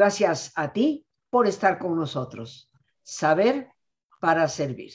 Gracias 0.00 0.52
a 0.56 0.72
ti 0.72 1.06
por 1.28 1.46
estar 1.46 1.78
con 1.78 1.94
nosotros. 1.94 2.70
Saber 3.02 3.68
para 4.18 4.48
servir. 4.48 4.94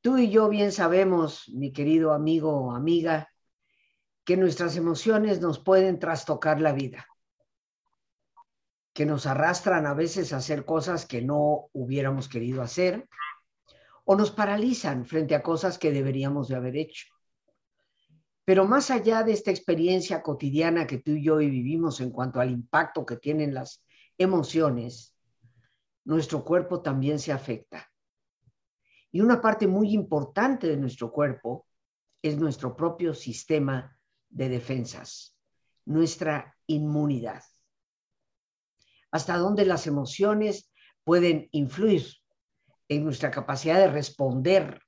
Tú 0.00 0.16
y 0.16 0.30
yo 0.30 0.48
bien 0.48 0.72
sabemos, 0.72 1.46
mi 1.50 1.74
querido 1.74 2.14
amigo 2.14 2.58
o 2.58 2.70
amiga, 2.70 3.28
que 4.24 4.38
nuestras 4.38 4.78
emociones 4.78 5.42
nos 5.42 5.58
pueden 5.58 5.98
trastocar 5.98 6.58
la 6.62 6.72
vida, 6.72 7.06
que 8.94 9.04
nos 9.04 9.26
arrastran 9.26 9.84
a 9.84 9.92
veces 9.92 10.32
a 10.32 10.38
hacer 10.38 10.64
cosas 10.64 11.04
que 11.04 11.20
no 11.20 11.68
hubiéramos 11.74 12.30
querido 12.30 12.62
hacer 12.62 13.06
o 14.06 14.16
nos 14.16 14.30
paralizan 14.30 15.04
frente 15.04 15.34
a 15.34 15.42
cosas 15.42 15.76
que 15.76 15.92
deberíamos 15.92 16.48
de 16.48 16.56
haber 16.56 16.78
hecho. 16.78 17.15
Pero 18.46 18.64
más 18.64 18.92
allá 18.92 19.24
de 19.24 19.32
esta 19.32 19.50
experiencia 19.50 20.22
cotidiana 20.22 20.86
que 20.86 20.98
tú 20.98 21.10
y 21.10 21.24
yo 21.24 21.38
vivimos 21.38 22.00
en 22.00 22.12
cuanto 22.12 22.40
al 22.40 22.52
impacto 22.52 23.04
que 23.04 23.16
tienen 23.16 23.52
las 23.52 23.84
emociones, 24.16 25.16
nuestro 26.04 26.44
cuerpo 26.44 26.80
también 26.80 27.18
se 27.18 27.32
afecta. 27.32 27.90
Y 29.10 29.20
una 29.20 29.40
parte 29.40 29.66
muy 29.66 29.92
importante 29.92 30.68
de 30.68 30.76
nuestro 30.76 31.10
cuerpo 31.10 31.66
es 32.22 32.38
nuestro 32.38 32.76
propio 32.76 33.14
sistema 33.14 33.98
de 34.28 34.48
defensas, 34.48 35.36
nuestra 35.84 36.56
inmunidad. 36.68 37.42
Hasta 39.10 39.38
dónde 39.38 39.66
las 39.66 39.88
emociones 39.88 40.70
pueden 41.02 41.48
influir 41.50 42.06
en 42.88 43.02
nuestra 43.02 43.32
capacidad 43.32 43.78
de 43.78 43.88
responder 43.88 44.82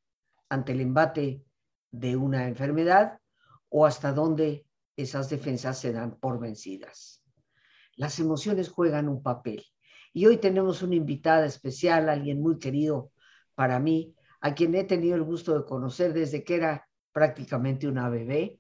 ante 0.48 0.70
el 0.70 0.81
embate 0.81 1.43
de 1.91 2.17
una 2.17 2.47
enfermedad 2.47 3.19
o 3.69 3.87
hasta 3.87 4.13
dónde 4.13 4.67
esas 4.97 5.29
defensas 5.31 5.79
se 5.79 5.93
dan 5.93 6.19
por 6.19 6.41
vencidas. 6.41 7.23
Las 7.97 8.19
emociones 8.19 8.69
juegan 8.69 9.09
un 9.09 9.23
papel. 9.23 9.65
Y 10.13 10.27
hoy 10.27 10.39
tenemos 10.39 10.83
una 10.83 10.95
invitada 10.95 11.47
especial, 11.47 12.09
alguien 12.09 12.41
muy 12.41 12.59
querido 12.59 13.13
para 13.55 13.79
mí, 13.79 14.15
a 14.41 14.55
quien 14.55 14.75
he 14.75 14.85
tenido 14.85 15.17
el 15.17 15.23
gusto 15.23 15.59
de 15.59 15.65
conocer 15.65 16.13
desde 16.13 16.45
que 16.45 16.57
era 16.57 16.89
prácticamente 17.13 17.89
una 17.89 18.09
bebé 18.09 18.59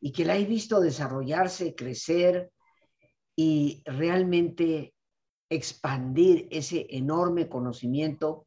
y 0.00 0.12
que 0.12 0.24
la 0.24 0.36
he 0.36 0.44
visto 0.44 0.80
desarrollarse, 0.80 1.74
crecer 1.74 2.50
y 3.36 3.82
realmente 3.86 4.94
expandir 5.48 6.48
ese 6.50 6.86
enorme 6.90 7.48
conocimiento 7.48 8.46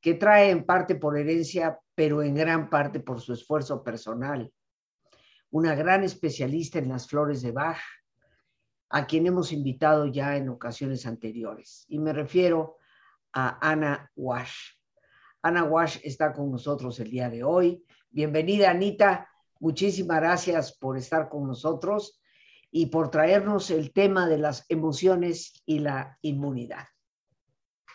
que 0.00 0.14
trae 0.14 0.50
en 0.50 0.64
parte 0.64 0.96
por 0.96 1.16
herencia, 1.16 1.78
pero 1.94 2.22
en 2.22 2.34
gran 2.34 2.68
parte 2.68 2.98
por 2.98 3.20
su 3.20 3.32
esfuerzo 3.32 3.84
personal. 3.84 4.52
Una 5.52 5.74
gran 5.74 6.02
especialista 6.02 6.78
en 6.78 6.88
las 6.88 7.06
flores 7.06 7.42
de 7.42 7.52
Bach, 7.52 7.76
a 8.88 9.06
quien 9.06 9.26
hemos 9.26 9.52
invitado 9.52 10.06
ya 10.06 10.34
en 10.38 10.48
ocasiones 10.48 11.04
anteriores. 11.04 11.84
Y 11.88 11.98
me 11.98 12.14
refiero 12.14 12.78
a 13.34 13.58
Ana 13.60 14.10
Wash. 14.16 14.54
Ana 15.42 15.64
Wash 15.64 15.98
está 16.04 16.32
con 16.32 16.50
nosotros 16.50 16.98
el 17.00 17.10
día 17.10 17.28
de 17.28 17.44
hoy. 17.44 17.84
Bienvenida, 18.08 18.70
Anita. 18.70 19.28
Muchísimas 19.60 20.20
gracias 20.20 20.74
por 20.78 20.96
estar 20.96 21.28
con 21.28 21.46
nosotros 21.46 22.22
y 22.70 22.86
por 22.86 23.10
traernos 23.10 23.70
el 23.70 23.92
tema 23.92 24.26
de 24.26 24.38
las 24.38 24.64
emociones 24.70 25.62
y 25.66 25.80
la 25.80 26.18
inmunidad. 26.22 26.86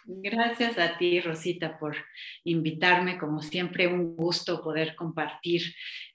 Gracias 0.09 0.79
a 0.79 0.97
ti, 0.97 1.19
Rosita, 1.19 1.77
por 1.77 1.97
invitarme. 2.45 3.17
Como 3.17 3.41
siempre, 3.41 3.87
un 3.87 4.15
gusto 4.15 4.63
poder 4.63 4.95
compartir 4.95 5.61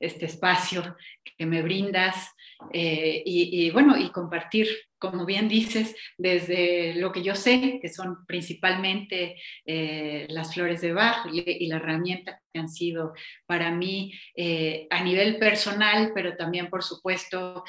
este 0.01 0.25
espacio 0.25 0.97
que 1.37 1.45
me 1.45 1.61
brindas 1.61 2.35
eh, 2.73 3.23
y, 3.27 3.71
bueno, 3.71 3.99
y 3.99 4.09
compartir, 4.09 4.67
como 4.99 5.27
bien 5.27 5.47
dices, 5.47 5.95
desde 6.17 6.95
lo 6.95 7.13
que 7.13 7.23
yo 7.23 7.35
sé, 7.35 7.81
que 7.83 7.91
son 7.91 8.25
principalmente 8.25 9.37
eh, 9.67 10.27
las 10.31 10.55
flores 10.55 10.81
de 10.81 10.95
Bach 10.95 11.27
y, 11.31 11.67
la 11.67 11.77
herramienta 11.77 12.41
que 12.51 12.61
han 12.61 12.71
sido 12.71 13.13
para 13.45 13.73
mí 13.73 14.15
eh, 14.35 14.87
a 14.89 15.05
nivel 15.05 15.39
personal, 15.39 16.13
pero 16.15 16.35
también, 16.35 16.71
por 16.71 16.83
supuesto, 16.83 17.63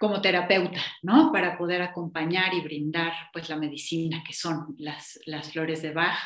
como 0.00 0.22
terapeuta, 0.22 0.80
¿no? 1.02 1.30
Para 1.30 1.58
poder 1.58 1.82
acompañar 1.82 2.54
y 2.54 2.62
brindar 2.62 3.12
pues 3.34 3.50
la 3.50 3.56
medicina 3.56 4.24
que 4.26 4.32
son 4.32 4.74
las, 4.78 5.20
flores 5.52 5.82
de 5.82 5.92
Bach. 5.92 6.18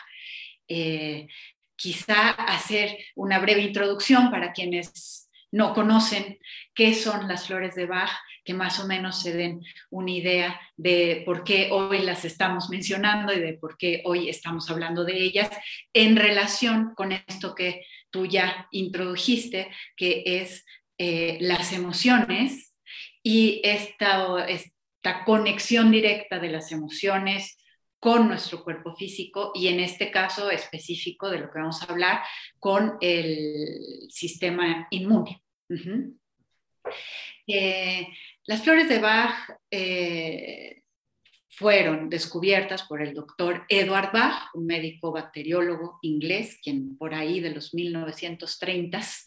Eh, 0.69 1.27
quizá 1.75 2.31
hacer 2.31 2.97
una 3.17 3.41
breve 3.41 3.63
introducción 3.63 4.31
para 4.31 4.53
quienes 4.53 5.29
no 5.51 5.75
conocen 5.75 6.39
qué 6.73 6.95
son 6.95 7.27
las 7.27 7.49
flores 7.49 7.75
de 7.75 7.87
Bach, 7.87 8.13
que 8.45 8.55
más 8.55 8.79
o 8.79 8.87
menos 8.87 9.21
se 9.21 9.35
den 9.35 9.61
una 9.91 10.13
idea 10.13 10.61
de 10.77 11.25
por 11.27 11.43
qué 11.43 11.71
hoy 11.73 11.99
las 12.03 12.25
estamos 12.25 12.71
mencionando 12.71 13.33
y 13.33 13.41
de 13.41 13.55
por 13.55 13.77
qué 13.77 14.03
hoy 14.05 14.29
estamos 14.29 14.71
hablando 14.71 15.05
de 15.05 15.21
ellas 15.21 15.51
en 15.93 16.15
relación 16.15 16.95
con 16.95 17.11
esto 17.11 17.57
que 17.57 17.85
tú 18.11 18.25
ya 18.25 18.69
introdujiste, 18.71 19.69
que 19.97 20.23
es 20.25 20.65
eh, 20.97 21.39
las 21.41 21.73
emociones 21.73 22.74
y 23.27 23.63
esta, 23.65 24.45
esta 24.47 25.25
conexión 25.25 25.91
directa 25.91 26.39
de 26.39 26.51
las 26.51 26.71
emociones 26.71 27.57
con 27.99 28.29
nuestro 28.29 28.63
cuerpo 28.63 28.95
físico 28.95 29.51
y 29.55 29.69
en 29.69 29.81
este 29.81 30.11
caso 30.11 30.51
específico 30.51 31.31
de 31.31 31.39
lo 31.39 31.51
que 31.51 31.59
vamos 31.59 31.83
a 31.83 31.87
hablar 31.91 32.23
con 32.61 32.99
el 33.01 34.07
sistema 34.11 34.87
inmune. 34.91 35.43
Eh, 37.47 38.09
las 38.45 38.63
flores 38.63 38.91
de 38.91 38.99
Bach 38.99 39.35
eh, 39.71 40.83
fueron 41.49 42.11
descubiertas 42.11 42.83
por 42.83 43.01
el 43.01 43.15
doctor 43.15 43.65
Edward 43.71 44.13
Bach, 44.13 44.51
un 44.53 44.67
médico 44.67 45.13
bacteriólogo 45.13 45.99
inglés, 46.03 46.59
quien 46.63 46.99
por 46.99 47.15
ahí 47.15 47.41
de 47.41 47.55
los 47.55 47.73
1930s 47.73 49.25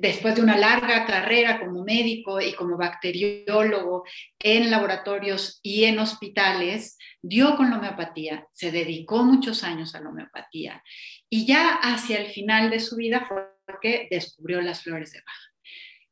después 0.00 0.34
de 0.34 0.42
una 0.42 0.56
larga 0.56 1.06
carrera 1.06 1.60
como 1.60 1.84
médico 1.84 2.40
y 2.40 2.52
como 2.52 2.76
bacteriólogo 2.76 4.04
en 4.38 4.70
laboratorios 4.70 5.60
y 5.62 5.84
en 5.84 5.98
hospitales, 5.98 6.96
dio 7.22 7.56
con 7.56 7.70
la 7.70 7.78
homeopatía, 7.78 8.46
se 8.52 8.70
dedicó 8.70 9.22
muchos 9.22 9.62
años 9.64 9.94
a 9.94 10.00
la 10.00 10.08
homeopatía 10.08 10.82
y 11.28 11.46
ya 11.46 11.74
hacia 11.74 12.18
el 12.18 12.30
final 12.30 12.70
de 12.70 12.80
su 12.80 12.96
vida 12.96 13.26
fue 13.26 13.50
que 13.80 14.08
descubrió 14.10 14.60
las 14.60 14.82
flores 14.82 15.12
de 15.12 15.20
Bach. 15.20 15.50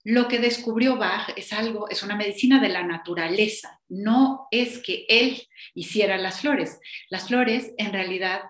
Lo 0.04 0.28
que 0.28 0.38
descubrió 0.38 0.96
Bach 0.96 1.32
es 1.36 1.52
algo, 1.52 1.88
es 1.88 2.02
una 2.02 2.16
medicina 2.16 2.60
de 2.60 2.68
la 2.68 2.84
naturaleza, 2.84 3.80
no 3.88 4.46
es 4.50 4.78
que 4.78 5.04
él 5.08 5.42
hiciera 5.74 6.16
las 6.16 6.40
flores. 6.40 6.78
Las 7.10 7.28
flores 7.28 7.72
en 7.78 7.92
realidad 7.92 8.42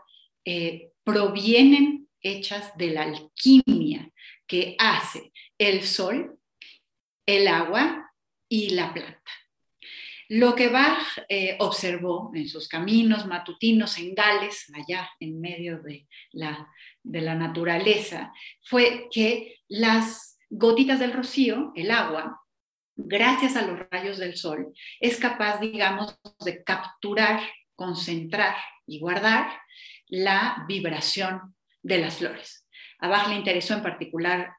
eh, 0.45 0.91
provienen 1.05 2.08
hechas 2.23 2.77
de 2.77 2.91
la 2.91 3.03
alquimia 3.03 4.11
que 4.47 4.77
hace 4.79 5.33
el 5.59 5.83
sol, 5.83 6.39
el 7.27 7.49
agua 7.49 8.13
y 8.49 8.71
la 8.71 8.93
planta. 8.93 9.31
Lo 10.31 10.55
que 10.55 10.69
Bach 10.69 11.03
eh, 11.29 11.57
observó 11.59 12.31
en 12.35 12.49
sus 12.49 12.69
caminos 12.69 13.27
matutinos 13.27 13.97
en 13.99 14.15
Gales, 14.15 14.71
allá 14.75 15.11
en 15.21 15.41
medio 15.41 15.81
de 15.81 16.07
la, 16.33 16.69
de 17.03 17.23
la 17.23 17.35
naturaleza, 17.35 18.33
fue 18.63 19.09
que 19.11 19.57
las 19.69 20.39
gotitas 20.51 21.01
del 21.01 21.15
rocío, 21.15 21.73
el 21.75 21.91
agua, 21.91 22.43
gracias 22.95 23.57
a 23.57 23.63
los 23.63 23.79
rayos 23.91 24.19
del 24.19 24.37
sol, 24.37 24.75
es 25.01 25.19
capaz, 25.19 25.61
digamos, 25.61 26.19
de 26.45 26.63
capturar, 26.63 27.41
concentrar 27.75 28.57
y 28.87 28.99
guardar 28.99 29.51
la 30.09 30.65
vibración 30.69 31.55
de 31.83 31.99
las 31.99 32.19
flores. 32.19 32.67
A 33.01 33.29
le 33.29 33.37
interesó 33.37 33.75
en 33.75 33.83
particular 33.83 34.53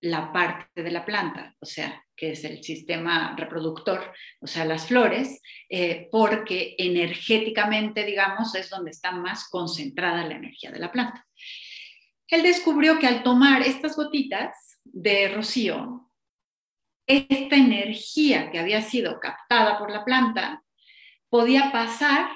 la 0.00 0.32
parte 0.32 0.82
de 0.82 0.90
la 0.90 1.04
planta, 1.04 1.54
o 1.60 1.66
sea, 1.66 2.02
que 2.16 2.32
es 2.32 2.44
el 2.44 2.62
sistema 2.62 3.34
reproductor, 3.36 4.12
o 4.40 4.46
sea, 4.46 4.64
las 4.64 4.86
flores, 4.86 5.40
eh, 5.68 6.08
porque 6.10 6.74
energéticamente, 6.78 8.04
digamos, 8.04 8.54
es 8.54 8.70
donde 8.70 8.90
está 8.90 9.12
más 9.12 9.48
concentrada 9.48 10.26
la 10.26 10.34
energía 10.34 10.70
de 10.70 10.78
la 10.78 10.92
planta. 10.92 11.26
Él 12.28 12.42
descubrió 12.42 12.98
que 12.98 13.06
al 13.06 13.22
tomar 13.22 13.62
estas 13.62 13.96
gotitas 13.96 14.80
de 14.84 15.28
rocío, 15.28 16.10
esta 17.06 17.56
energía 17.56 18.50
que 18.50 18.58
había 18.58 18.80
sido 18.80 19.20
captada 19.20 19.78
por 19.78 19.90
la 19.90 20.04
planta 20.04 20.62
podía 21.28 21.70
pasar 21.70 22.30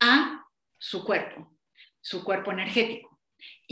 a 0.00 0.44
su 0.78 1.04
cuerpo, 1.04 1.56
su 2.00 2.22
cuerpo 2.24 2.52
energético 2.52 3.11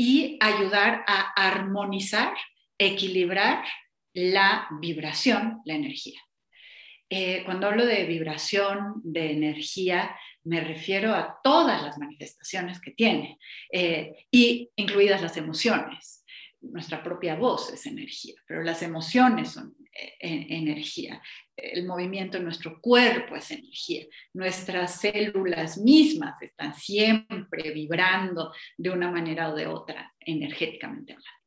y 0.02 0.38
ayudar 0.41 1.05
a 1.06 1.31
armonizar, 1.37 2.35
equilibrar 2.79 3.62
la 4.14 4.67
vibración, 4.81 5.61
la 5.67 5.75
energía. 5.75 6.19
Eh, 7.11 7.43
cuando 7.44 7.67
hablo 7.67 7.85
de 7.85 8.06
vibración, 8.06 8.94
de 9.05 9.32
energía, 9.32 10.17
me 10.43 10.62
refiero 10.62 11.14
a 11.14 11.38
todas 11.44 11.82
las 11.82 11.99
manifestaciones 11.99 12.81
que 12.81 12.93
tiene, 12.93 13.38
eh, 13.70 14.26
y 14.31 14.70
incluidas 14.76 15.20
las 15.20 15.37
emociones. 15.37 16.25
nuestra 16.62 17.03
propia 17.03 17.37
voz 17.37 17.70
es 17.70 17.85
energía, 17.85 18.37
pero 18.46 18.62
las 18.62 18.82
emociones 18.82 19.50
son 19.50 19.75
energía, 20.19 21.20
el 21.56 21.87
movimiento 21.87 22.38
en 22.38 22.44
nuestro 22.44 22.81
cuerpo 22.81 23.37
es 23.37 23.50
energía, 23.50 24.06
nuestras 24.35 25.00
células 25.00 25.79
mismas 25.79 26.41
están 26.43 26.75
siempre 26.75 27.70
vibrando 27.73 28.52
de 28.76 28.91
una 28.91 29.11
manera 29.11 29.50
o 29.50 29.55
de 29.55 29.67
otra, 29.67 30.12
energéticamente 30.20 31.12
hablando. 31.12 31.41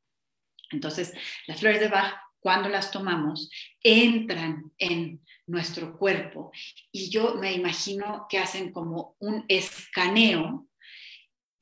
Entonces, 0.72 1.14
las 1.48 1.60
flores 1.60 1.80
de 1.80 1.88
Bach, 1.88 2.14
cuando 2.40 2.70
las 2.70 2.92
tomamos, 2.92 3.50
entran 3.82 4.72
en 4.78 5.22
nuestro 5.48 5.98
cuerpo 5.98 6.52
y 6.92 7.10
yo 7.10 7.36
me 7.36 7.54
imagino 7.54 8.26
que 8.30 8.38
hacen 8.38 8.72
como 8.72 9.16
un 9.20 9.46
escaneo 9.48 10.68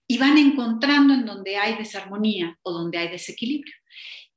y 0.08 0.18
van 0.18 0.38
encontrando 0.38 1.14
en 1.14 1.26
donde 1.26 1.56
hay 1.56 1.76
desarmonía 1.76 2.58
o 2.64 2.72
donde 2.72 2.98
hay 2.98 3.08
desequilibrio. 3.08 3.74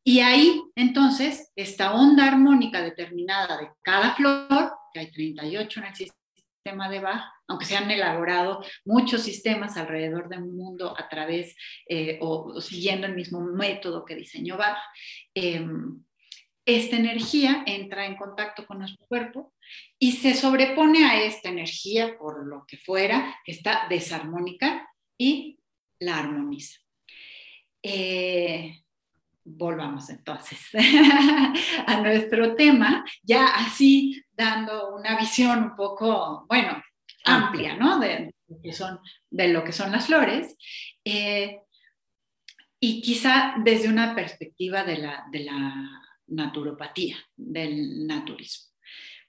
Y 0.06 0.21
ahí, 0.21 0.62
entonces, 0.77 1.51
esta 1.56 1.95
onda 1.95 2.27
armónica 2.27 2.83
determinada 2.83 3.56
de 3.56 3.71
cada 3.81 4.15
flor, 4.15 4.71
que 4.93 5.01
hay 5.01 5.11
38 5.11 5.81
en 5.81 5.87
el 5.87 5.95
sistema 5.95 6.91
de 6.91 7.01
Bach, 7.01 7.25
aunque 7.49 7.65
se 7.65 7.77
han 7.77 7.91
elaborado 7.91 8.62
muchos 8.85 9.23
sistemas 9.23 9.79
alrededor 9.79 10.29
del 10.29 10.45
mundo 10.45 10.95
a 10.99 11.09
través 11.09 11.56
eh, 11.89 12.19
o, 12.21 12.61
siguiendo 12.61 13.06
el 13.06 13.15
mismo 13.15 13.41
método 13.41 14.05
que 14.05 14.15
diseñó 14.15 14.59
Bach, 14.59 14.77
em, 15.35 16.05
esta 16.67 16.97
energía 16.97 17.62
entra 17.67 18.07
en 18.07 18.17
contacto 18.17 18.67
con 18.67 18.79
nuestro 18.79 19.07
cuerpo 19.07 19.55
y 19.99 20.12
se 20.12 20.35
sobrepone 20.35 21.05
a 21.07 21.23
esta 21.23 21.49
energía, 21.49 22.19
por 22.19 22.47
lo 22.47 22.65
que 22.67 22.77
fuera, 22.77 23.37
que 23.45 23.53
está 23.53 23.87
desarmónica 23.89 24.87
y 25.19 25.59
la 25.99 26.19
armoniza. 26.19 26.81
Eh, 27.83 28.84
volvamos 29.44 30.08
entonces 30.11 30.58
a 31.87 32.00
nuestro 32.00 32.55
tema, 32.55 33.05
ya 33.23 33.46
así 33.46 34.23
dando 34.32 34.94
una 34.94 35.19
visión 35.19 35.62
un 35.62 35.76
poco, 35.76 36.46
bueno, 36.49 36.82
amplia, 37.25 37.76
¿no? 37.76 37.99
De, 37.99 38.35
lo, 38.49 38.61
que 38.62 38.73
son, 38.73 39.00
de 39.31 39.49
lo 39.49 39.64
que 39.64 39.73
son 39.73 39.93
las 39.93 40.06
flores. 40.06 40.56
Eh, 41.05 41.61
y 42.81 43.00
quizá 43.00 43.55
desde 43.62 43.88
una 43.88 44.14
perspectiva 44.14 44.85
de 44.85 44.99
la, 44.99 45.25
de 45.31 45.41
la 45.41 46.02
naturopatía, 46.26 47.17
del 47.37 48.06
naturismo. 48.06 48.73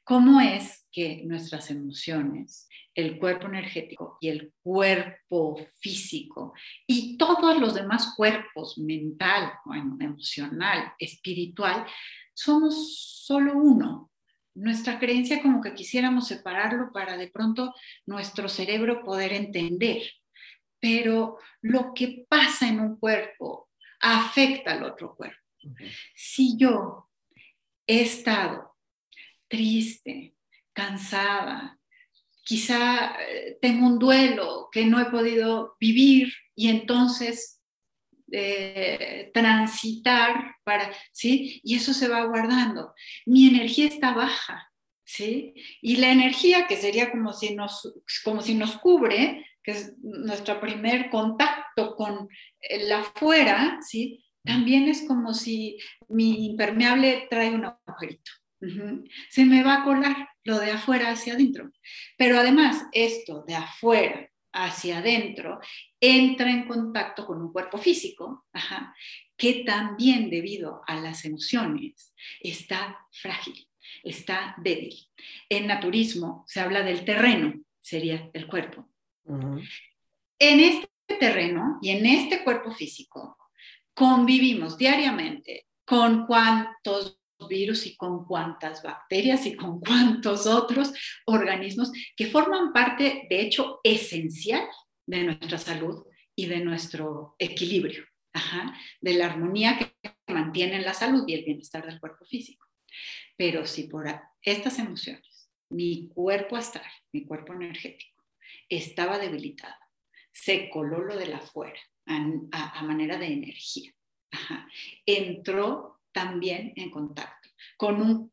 ¿Cómo 0.04 0.40
es 0.40 0.88
que 0.92 1.24
nuestras 1.26 1.72
emociones 1.72 2.65
el 2.96 3.20
cuerpo 3.20 3.48
energético 3.48 4.18
y 4.22 4.30
el 4.30 4.54
cuerpo 4.64 5.60
físico 5.80 6.54
y 6.88 7.18
todos 7.18 7.60
los 7.60 7.76
demás 7.76 8.14
cuerpos, 8.16 8.78
mental, 8.78 9.54
emocional, 10.00 10.94
espiritual, 10.98 11.86
somos 12.34 13.22
solo 13.26 13.58
uno. 13.58 14.12
Nuestra 14.56 14.98
creencia 14.98 15.42
como 15.42 15.62
que 15.62 15.74
quisiéramos 15.74 16.30
separarlo 16.30 16.92
para 16.94 17.18
de 17.18 17.28
pronto 17.28 17.76
nuestro 18.06 18.48
cerebro 18.48 19.04
poder 19.04 19.34
entender. 19.34 20.02
Pero 20.80 21.38
lo 21.62 21.94
que 21.94 22.26
pasa 22.30 22.70
en 22.70 22.80
un 22.80 22.98
cuerpo 22.98 23.70
afecta 24.00 24.72
al 24.72 24.84
otro 24.84 25.16
cuerpo. 25.16 25.42
Si 26.16 26.58
yo 26.58 27.10
he 27.86 28.02
estado 28.02 28.76
triste, 29.50 30.36
cansada, 30.74 31.80
quizá 32.46 33.16
eh, 33.20 33.58
tengo 33.60 33.88
un 33.88 34.00
duelo 34.00 34.70
que 34.72 34.86
no 34.86 35.02
he 35.02 35.06
podido 35.06 35.76
vivir 35.80 36.32
y 36.56 36.70
entonces 36.70 37.62
eh, 38.32 39.32
transitar 39.34 40.56
para, 40.64 40.92
¿sí? 41.12 41.60
Y 41.64 41.76
eso 41.76 41.94
se 41.94 42.08
va 42.08 42.26
guardando. 42.26 42.94
Mi 43.26 43.48
energía 43.48 43.88
está 43.88 44.14
baja, 44.14 44.72
¿sí? 45.04 45.54
Y 45.82 45.98
la 45.98 46.12
energía 46.12 46.68
que 46.68 46.78
sería 46.78 47.12
como 47.12 47.34
si 47.34 47.56
nos, 47.56 47.94
como 48.24 48.42
si 48.42 48.54
nos 48.54 48.78
cubre, 48.78 49.46
que 49.64 49.72
es 49.72 49.96
nuestro 50.02 50.62
primer 50.62 51.10
contacto 51.10 51.96
con 51.96 52.30
el 52.62 52.92
afuera, 52.92 53.80
¿sí? 53.82 54.24
También 54.44 54.88
es 54.88 55.08
como 55.08 55.34
si 55.34 55.80
mi 56.08 56.46
impermeable 56.46 57.28
trae 57.30 57.50
un 57.50 57.66
agujerito. 57.66 58.32
Se 59.30 59.46
me 59.46 59.64
va 59.64 59.82
a 59.82 59.84
colar 59.84 60.30
lo 60.46 60.60
de 60.60 60.72
afuera 60.72 61.12
hacia 61.12 61.34
adentro. 61.34 61.72
Pero 62.18 62.40
además, 62.40 62.86
esto 62.94 63.44
de 63.46 63.56
afuera 63.56 64.30
hacia 64.54 65.00
adentro 65.00 65.60
entra 66.00 66.50
en 66.50 66.68
contacto 66.68 67.26
con 67.26 67.42
un 67.42 67.52
cuerpo 67.52 67.78
físico, 67.78 68.46
que 69.36 69.66
también 69.66 70.30
debido 70.30 70.82
a 70.88 70.96
las 70.96 71.26
emociones 71.26 72.14
está 72.40 72.98
frágil, 73.12 73.68
está 74.04 74.56
débil. 74.60 74.96
En 75.50 75.68
naturismo 75.68 76.46
se 76.48 76.62
habla 76.62 76.84
del 76.84 77.04
terreno, 77.04 77.54
sería 77.82 78.30
el 78.34 78.48
cuerpo. 78.48 78.88
En 80.40 80.60
este 80.60 80.88
terreno 81.20 81.80
y 81.82 81.90
en 81.90 82.06
este 82.06 82.44
cuerpo 82.44 82.72
físico 82.72 83.38
convivimos 83.94 84.78
diariamente 84.78 85.68
con 85.86 86.26
cuantos 86.28 87.20
virus 87.50 87.86
y 87.86 87.96
con 87.96 88.26
cuántas 88.26 88.82
bacterias 88.84 89.46
y 89.46 89.56
con 89.56 89.80
cuántos 89.80 90.48
otros 90.48 90.94
organismos 91.26 91.92
que 92.16 92.28
forman 92.28 92.74
parte, 92.74 93.28
de 93.30 93.42
hecho, 93.42 93.80
esencial 93.84 94.68
de 95.06 95.24
nuestra 95.24 95.58
salud 95.58 96.06
y 96.36 96.48
de 96.48 96.60
nuestro 96.60 97.36
equilibrio, 97.40 98.06
de 99.02 99.14
la 99.14 99.28
armonía 99.28 99.78
que 99.78 100.14
mantiene 100.28 100.82
la 100.82 100.94
salud 100.94 101.24
y 101.28 101.34
el 101.34 101.46
bienestar 101.46 101.86
del 101.86 102.00
cuerpo 102.00 102.26
físico. 102.26 102.66
Pero 103.38 103.66
si 103.66 103.84
por 103.84 104.08
estas 104.42 104.80
emociones, 104.80 105.50
mi 105.70 106.08
cuerpo 106.10 106.56
astral, 106.56 106.90
mi 107.12 107.26
cuerpo 107.26 107.54
energético, 107.54 108.24
estaba 108.70 109.18
debilitado, 109.18 109.76
se 110.32 110.70
coló 110.70 111.04
lo 111.04 111.16
de 111.18 111.28
la 111.28 111.38
afuera 111.38 111.80
a, 112.06 112.84
manera 112.84 113.18
de 113.18 113.28
energía, 113.28 113.94
entró 115.06 115.95
también 116.16 116.72
en 116.78 116.90
contacto 116.90 117.50
con 117.76 118.02
un 118.02 118.32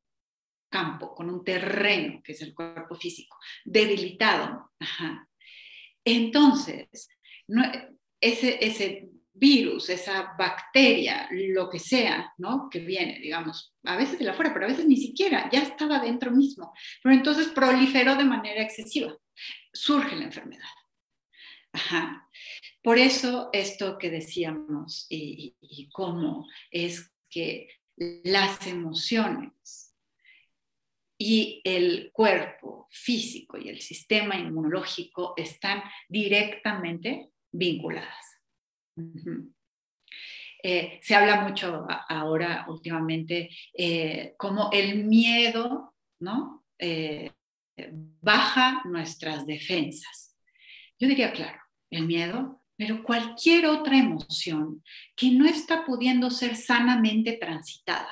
campo, 0.70 1.16
con 1.16 1.28
un 1.28 1.44
terreno, 1.44 2.22
que 2.22 2.30
es 2.30 2.40
el 2.42 2.54
cuerpo 2.54 2.94
físico, 2.94 3.36
debilitado. 3.64 4.72
Entonces, 6.04 7.08
ese, 8.20 8.64
ese 8.64 9.08
virus, 9.32 9.90
esa 9.90 10.34
bacteria, 10.38 11.28
lo 11.32 11.68
que 11.68 11.80
sea, 11.80 12.32
¿no? 12.38 12.68
Que 12.70 12.78
viene, 12.78 13.18
digamos, 13.18 13.74
a 13.82 13.96
veces 13.96 14.20
de 14.20 14.26
la 14.26 14.34
fuera, 14.34 14.52
pero 14.52 14.66
a 14.66 14.68
veces 14.68 14.86
ni 14.86 14.96
siquiera, 14.96 15.50
ya 15.52 15.62
estaba 15.62 15.98
dentro 15.98 16.30
mismo. 16.30 16.72
Pero 17.02 17.16
entonces 17.16 17.48
proliferó 17.48 18.14
de 18.14 18.24
manera 18.24 18.62
excesiva. 18.62 19.12
Surge 19.72 20.14
la 20.14 20.26
enfermedad. 20.26 20.62
Por 22.82 22.98
eso 22.98 23.50
esto 23.52 23.98
que 23.98 24.10
decíamos 24.10 25.06
y 25.08 25.88
cómo 25.92 26.46
es 26.70 27.12
que 27.32 27.68
las 27.96 28.66
emociones 28.66 29.96
y 31.18 31.60
el 31.64 32.10
cuerpo 32.12 32.88
físico 32.90 33.56
y 33.56 33.68
el 33.68 33.80
sistema 33.80 34.36
inmunológico 34.36 35.34
están 35.36 35.82
directamente 36.08 37.30
vinculadas. 37.50 38.40
Eh, 40.64 41.00
se 41.02 41.14
habla 41.14 41.40
mucho 41.40 41.86
ahora 42.08 42.66
últimamente 42.68 43.50
eh, 43.72 44.34
como 44.36 44.70
el 44.72 45.04
miedo 45.04 45.92
¿no? 46.22 46.64
Eh, 46.78 47.32
baja 48.20 48.82
nuestras 48.84 49.44
defensas. 49.44 50.36
Yo 50.98 51.08
diría, 51.08 51.32
claro, 51.32 51.60
el 51.90 52.06
miedo 52.06 52.61
pero 52.82 53.00
cualquier 53.04 53.66
otra 53.66 53.96
emoción 53.96 54.82
que 55.14 55.30
no 55.30 55.46
está 55.46 55.86
pudiendo 55.86 56.32
ser 56.32 56.56
sanamente 56.56 57.34
transitada. 57.34 58.10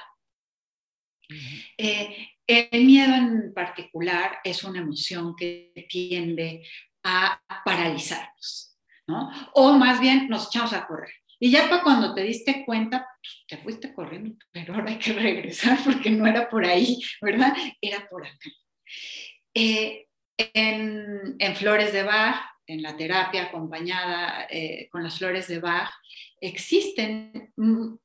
Eh, 1.76 2.28
el 2.46 2.84
miedo 2.84 3.12
en 3.12 3.52
particular 3.52 4.38
es 4.44 4.62
una 4.62 4.78
emoción 4.78 5.34
que 5.34 5.72
tiende 5.88 6.64
a 7.02 7.42
paralizarnos, 7.64 8.78
¿no? 9.08 9.28
O 9.54 9.72
más 9.72 10.00
bien 10.00 10.28
nos 10.28 10.46
echamos 10.46 10.72
a 10.72 10.86
correr. 10.86 11.14
Y 11.40 11.50
ya 11.50 11.68
para 11.68 11.82
cuando 11.82 12.14
te 12.14 12.22
diste 12.22 12.64
cuenta, 12.64 13.08
pues, 13.20 13.44
te 13.48 13.56
fuiste 13.56 13.92
corriendo, 13.92 14.36
pero 14.52 14.74
ahora 14.74 14.90
hay 14.90 14.98
que 14.98 15.14
regresar 15.14 15.80
porque 15.84 16.10
no 16.10 16.28
era 16.28 16.48
por 16.48 16.64
ahí, 16.64 16.96
¿verdad? 17.20 17.56
Era 17.80 18.08
por 18.08 18.24
acá. 18.24 18.50
Eh, 19.52 20.06
en, 20.38 21.34
en, 21.40 21.56
Flores 21.56 21.92
de 21.92 22.04
Bach 22.04 22.40
en 22.70 22.82
la 22.82 22.96
terapia 22.96 23.44
acompañada 23.44 24.46
eh, 24.48 24.88
con 24.90 25.02
las 25.02 25.18
flores 25.18 25.48
de 25.48 25.58
Bach, 25.58 25.90
existen 26.40 27.52
una 27.56 27.98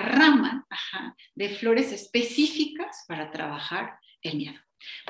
rama 0.00 0.66
de 1.34 1.48
flores 1.50 1.92
específicas 1.92 3.04
para 3.06 3.30
trabajar 3.30 3.98
el 4.22 4.36
miedo, 4.36 4.60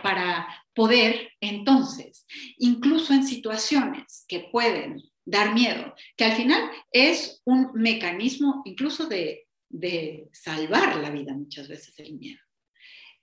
para 0.02 0.46
poder 0.74 1.32
entonces, 1.40 2.26
incluso 2.58 3.14
en 3.14 3.24
situaciones 3.24 4.26
que 4.28 4.48
pueden 4.52 5.02
dar 5.24 5.54
miedo, 5.54 5.94
que 6.16 6.24
al 6.24 6.32
final 6.32 6.70
es 6.92 7.40
un 7.44 7.70
mecanismo 7.74 8.62
incluso 8.64 9.06
de, 9.06 9.44
salvar 10.32 10.96
la 10.96 11.10
vida 11.10 11.34
muchas 11.34 11.68
veces 11.68 11.98
el 11.98 12.14
miedo. 12.14 12.40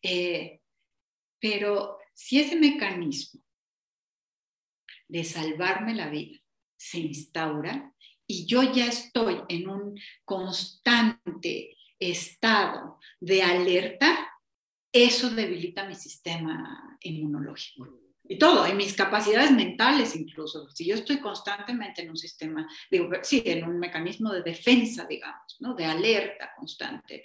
Eh, 0.02 0.60
pero 1.40 1.98
si 2.16 2.40
ese 2.40 2.56
mecanismo 2.56 3.42
de 5.08 5.24
salvarme 5.24 5.94
la 5.94 6.10
vida 6.10 6.40
se 6.76 7.00
instaura 7.00 7.94
y 8.26 8.48
yo 8.48 8.64
ya 8.64 8.88
estoy 8.88 9.42
en 9.50 9.70
un 9.70 10.00
constante 10.24 11.78
estado 12.00 13.00
de 13.20 13.44
alerta, 13.44 14.32
eso 14.92 15.30
debilita 15.30 15.88
mi 15.88 15.94
sistema 15.94 16.98
inmunológico 17.02 18.00
y 18.28 18.40
todo, 18.40 18.68
y 18.68 18.74
mis 18.74 18.94
capacidades 18.94 19.52
mentales 19.52 20.16
incluso. 20.16 20.68
Si 20.72 20.88
yo 20.88 20.96
estoy 20.96 21.20
constantemente 21.20 22.02
en 22.02 22.10
un 22.10 22.18
sistema, 22.18 22.68
digo, 22.90 23.10
sí, 23.22 23.44
en 23.46 23.66
un 23.66 23.78
mecanismo 23.78 24.32
de 24.32 24.42
defensa, 24.42 25.06
digamos, 25.06 25.58
¿no? 25.60 25.76
De 25.76 25.86
alerta 25.86 26.52
constante, 26.58 27.24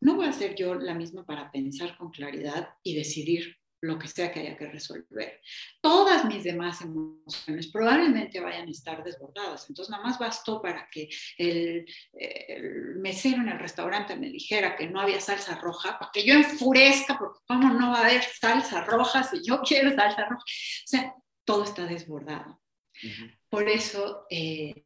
no 0.00 0.16
voy 0.16 0.26
a 0.26 0.32
ser 0.32 0.56
yo 0.56 0.74
la 0.74 0.94
misma 0.94 1.24
para 1.24 1.52
pensar 1.52 1.96
con 1.96 2.10
claridad 2.10 2.70
y 2.82 2.96
decidir 2.96 3.58
lo 3.80 3.98
que 3.98 4.08
sea 4.08 4.32
que 4.32 4.40
haya 4.40 4.56
que 4.56 4.66
resolver. 4.66 5.40
Todas 5.80 6.24
mis 6.24 6.44
demás 6.44 6.80
emociones 6.80 7.68
probablemente 7.68 8.40
vayan 8.40 8.68
a 8.68 8.70
estar 8.70 9.04
desbordadas. 9.04 9.66
Entonces, 9.68 9.90
nada 9.90 10.02
más 10.02 10.18
bastó 10.18 10.60
para 10.60 10.88
que 10.90 11.08
el, 11.36 11.86
mesero 12.96 13.42
en 13.42 13.48
el 13.48 13.58
restaurante 13.58 14.16
me 14.16 14.30
dijera 14.30 14.76
que 14.76 14.88
no 14.88 15.00
había 15.00 15.20
salsa 15.20 15.56
roja, 15.56 15.98
para 15.98 16.10
que 16.12 16.24
yo 16.24 16.34
enfurezca, 16.34 17.18
porque 17.18 17.40
cómo 17.46 17.72
no 17.72 17.92
va 17.92 17.98
a 17.98 18.06
haber 18.06 18.22
salsa 18.22 18.84
roja 18.84 19.22
si 19.22 19.42
yo 19.44 19.60
quiero 19.62 19.94
salsa 19.94 20.24
roja. 20.24 20.42
O 20.42 20.86
sea, 20.86 21.14
todo 21.44 21.64
está 21.64 21.86
desbordado. 21.86 22.60
Por 23.48 23.68
eso 23.68 24.26
eh, 24.28 24.84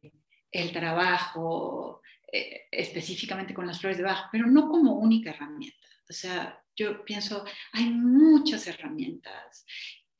el 0.51 0.71
trabajo 0.71 2.01
eh, 2.31 2.67
específicamente 2.71 3.53
con 3.53 3.67
las 3.67 3.79
flores 3.79 3.97
de 3.97 4.03
baja, 4.03 4.29
pero 4.31 4.47
no 4.47 4.69
como 4.69 4.93
única 4.93 5.31
herramienta. 5.31 5.87
O 6.09 6.13
sea, 6.13 6.62
yo 6.75 7.03
pienso, 7.05 7.45
hay 7.71 7.89
muchas 7.89 8.67
herramientas 8.67 9.65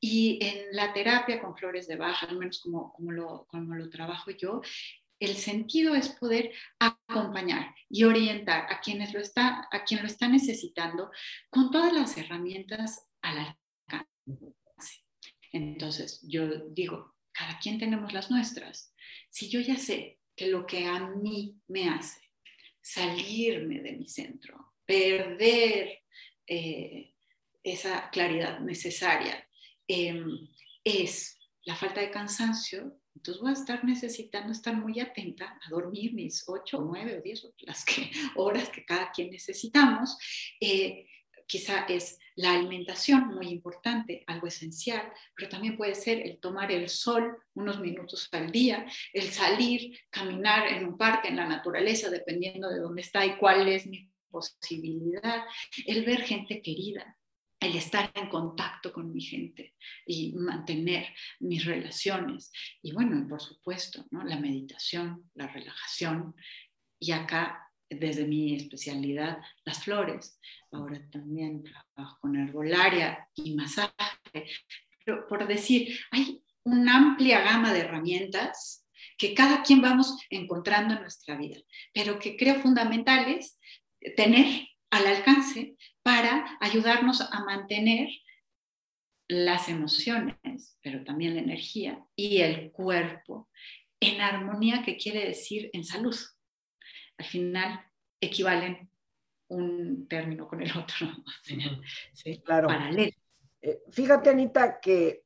y 0.00 0.38
en 0.42 0.66
la 0.72 0.92
terapia 0.92 1.40
con 1.40 1.56
flores 1.56 1.88
de 1.88 1.96
baja, 1.96 2.26
al 2.26 2.38
menos 2.38 2.60
como, 2.60 2.92
como, 2.92 3.10
lo, 3.10 3.46
como 3.46 3.74
lo 3.74 3.88
trabajo 3.88 4.30
yo, 4.30 4.60
el 5.18 5.36
sentido 5.36 5.94
es 5.94 6.10
poder 6.10 6.52
acompañar 6.78 7.74
y 7.88 8.04
orientar 8.04 8.70
a 8.70 8.80
quienes 8.80 9.14
lo 9.14 9.20
está, 9.20 9.66
a 9.70 9.84
quien 9.84 10.02
lo 10.02 10.06
está 10.06 10.28
necesitando 10.28 11.10
con 11.48 11.70
todas 11.70 11.92
las 11.92 12.18
herramientas 12.18 13.08
al 13.22 13.38
alcance. 13.38 15.04
Entonces, 15.52 16.20
yo 16.22 16.48
digo, 16.68 17.14
cada 17.32 17.58
quien 17.58 17.78
tenemos 17.78 18.12
las 18.12 18.30
nuestras. 18.30 18.94
Si 19.30 19.48
yo 19.48 19.60
ya 19.60 19.76
sé 19.76 20.20
que 20.36 20.48
lo 20.48 20.66
que 20.66 20.86
a 20.86 21.00
mí 21.00 21.56
me 21.68 21.88
hace 21.88 22.20
salirme 22.82 23.80
de 23.80 23.92
mi 23.92 24.08
centro, 24.08 24.74
perder 24.84 26.03
eh, 26.46 27.12
esa 27.62 28.10
claridad 28.10 28.60
necesaria 28.60 29.46
em, 29.88 30.48
es 30.84 31.38
la 31.64 31.74
falta 31.74 32.00
de 32.00 32.10
cansancio, 32.10 33.00
entonces 33.14 33.40
voy 33.40 33.50
a 33.50 33.54
estar 33.54 33.84
necesitando 33.84 34.52
estar 34.52 34.76
muy 34.76 35.00
atenta 35.00 35.58
a 35.62 35.70
dormir 35.70 36.12
mis 36.12 36.44
ocho, 36.46 36.82
nueve 36.82 37.18
o 37.18 37.22
diez 37.22 37.46
las 37.60 37.84
que, 37.84 38.10
horas 38.36 38.68
que 38.68 38.84
cada 38.84 39.10
quien 39.12 39.30
necesitamos. 39.30 40.18
Eh, 40.60 41.06
quizá 41.46 41.84
es 41.86 42.18
la 42.36 42.52
alimentación 42.52 43.28
muy 43.28 43.48
importante, 43.48 44.24
algo 44.26 44.46
esencial, 44.46 45.12
pero 45.36 45.48
también 45.48 45.76
puede 45.76 45.94
ser 45.94 46.20
el 46.20 46.38
tomar 46.38 46.72
el 46.72 46.88
sol 46.88 47.36
unos 47.54 47.80
minutos 47.80 48.28
al 48.32 48.50
día, 48.50 48.86
el 49.12 49.30
salir, 49.30 49.98
caminar 50.10 50.66
en 50.66 50.86
un 50.86 50.98
parque, 50.98 51.28
en 51.28 51.36
la 51.36 51.46
naturaleza, 51.46 52.10
dependiendo 52.10 52.68
de 52.68 52.80
dónde 52.80 53.02
está 53.02 53.24
y 53.24 53.36
cuál 53.36 53.68
es 53.68 53.86
mi 53.86 54.10
posibilidad, 54.34 55.44
el 55.86 56.04
ver 56.04 56.22
gente 56.22 56.60
querida, 56.60 57.16
el 57.60 57.76
estar 57.76 58.10
en 58.14 58.28
contacto 58.28 58.92
con 58.92 59.12
mi 59.12 59.22
gente 59.22 59.74
y 60.06 60.32
mantener 60.34 61.06
mis 61.40 61.64
relaciones. 61.64 62.52
Y 62.82 62.92
bueno, 62.92 63.26
por 63.28 63.40
supuesto, 63.40 64.04
¿no? 64.10 64.24
la 64.24 64.38
meditación, 64.38 65.30
la 65.34 65.46
relajación 65.46 66.34
y 66.98 67.12
acá, 67.12 67.70
desde 67.88 68.26
mi 68.26 68.56
especialidad, 68.56 69.38
las 69.64 69.84
flores. 69.84 70.40
Ahora 70.72 71.00
también 71.10 71.62
trabajo 71.62 72.18
con 72.20 72.36
herbolaria 72.36 73.28
y 73.36 73.54
masaje. 73.54 73.92
Por 75.28 75.46
decir, 75.46 75.96
hay 76.10 76.42
una 76.64 76.96
amplia 76.96 77.40
gama 77.40 77.72
de 77.72 77.80
herramientas 77.80 78.84
que 79.16 79.34
cada 79.34 79.62
quien 79.62 79.80
vamos 79.80 80.16
encontrando 80.30 80.94
en 80.94 81.02
nuestra 81.02 81.36
vida, 81.36 81.60
pero 81.92 82.18
que 82.18 82.36
creo 82.36 82.56
fundamentales 82.56 83.58
tener 84.16 84.68
al 84.90 85.06
alcance 85.06 85.76
para 86.02 86.58
ayudarnos 86.60 87.20
a 87.20 87.44
mantener 87.44 88.08
las 89.28 89.68
emociones, 89.68 90.78
pero 90.82 91.02
también 91.04 91.34
la 91.34 91.40
energía 91.40 92.04
y 92.14 92.40
el 92.40 92.70
cuerpo 92.72 93.48
en 94.00 94.20
armonía, 94.20 94.82
que 94.84 94.96
quiere 94.96 95.26
decir 95.26 95.70
en 95.72 95.84
salud. 95.84 96.16
Al 97.16 97.24
final 97.24 97.80
equivalen 98.20 98.90
un 99.48 100.06
término 100.08 100.46
con 100.46 100.62
el 100.62 100.70
otro, 100.76 101.08
claro. 102.44 102.68
paralelo. 102.68 103.12
Eh, 103.62 103.80
fíjate, 103.90 104.30
Anita, 104.30 104.78
que 104.80 105.24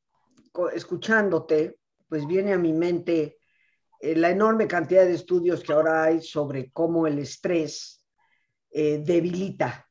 escuchándote, 0.74 1.78
pues 2.08 2.26
viene 2.26 2.52
a 2.52 2.58
mi 2.58 2.72
mente 2.72 3.38
eh, 4.00 4.14
la 4.14 4.30
enorme 4.30 4.66
cantidad 4.66 5.04
de 5.04 5.14
estudios 5.14 5.62
que 5.62 5.72
ahora 5.72 6.04
hay 6.04 6.20
sobre 6.20 6.70
cómo 6.70 7.06
el 7.06 7.18
estrés 7.18 7.97
eh, 8.70 8.98
debilita 9.04 9.88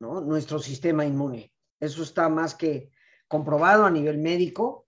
nuestro 0.00 0.58
sistema 0.58 1.04
inmune. 1.04 1.52
Eso 1.80 2.02
está 2.02 2.28
más 2.28 2.54
que 2.54 2.90
comprobado 3.26 3.84
a 3.84 3.90
nivel 3.90 4.18
médico. 4.18 4.86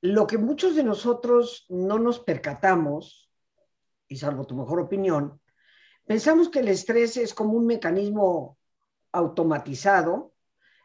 Lo 0.00 0.26
que 0.26 0.38
muchos 0.38 0.74
de 0.76 0.84
nosotros 0.84 1.66
no 1.68 1.98
nos 1.98 2.20
percatamos, 2.20 3.30
y 4.08 4.16
salvo 4.16 4.46
tu 4.46 4.54
mejor 4.54 4.80
opinión, 4.80 5.40
pensamos 6.06 6.48
que 6.48 6.60
el 6.60 6.68
estrés 6.68 7.16
es 7.16 7.34
como 7.34 7.52
un 7.52 7.66
mecanismo 7.66 8.58
automatizado, 9.12 10.34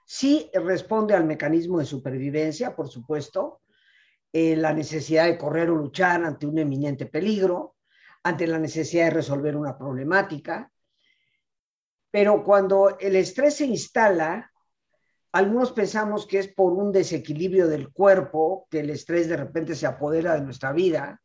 sí 0.06 0.50
responde 0.54 1.16
al 1.16 1.26
mecanismo 1.26 1.80
de 1.80 1.86
supervivencia, 1.86 2.76
por 2.76 2.88
supuesto, 2.88 3.62
eh, 4.32 4.56
la 4.56 4.74
necesidad 4.74 5.26
de 5.26 5.38
correr 5.38 5.70
o 5.70 5.76
luchar 5.76 6.24
ante 6.24 6.46
un 6.46 6.58
eminente 6.60 7.06
peligro, 7.06 7.76
ante 8.24 8.46
la 8.46 8.60
necesidad 8.60 9.06
de 9.06 9.12
resolver 9.12 9.56
una 9.56 9.78
problemática, 9.78 10.72
pero 12.12 12.44
cuando 12.44 12.98
el 13.00 13.16
estrés 13.16 13.58
se 13.58 13.66
instala, 13.66 14.52
algunos 15.32 15.72
pensamos 15.72 16.26
que 16.26 16.40
es 16.40 16.48
por 16.48 16.74
un 16.74 16.92
desequilibrio 16.92 17.68
del 17.68 17.92
cuerpo, 17.92 18.68
que 18.72 18.80
el 18.80 18.90
estrés 18.90 19.28
de 19.28 19.38
repente 19.38 19.76
se 19.76 19.86
apodera 19.86 20.34
de 20.36 20.42
nuestra 20.42 20.72
vida, 20.72 21.22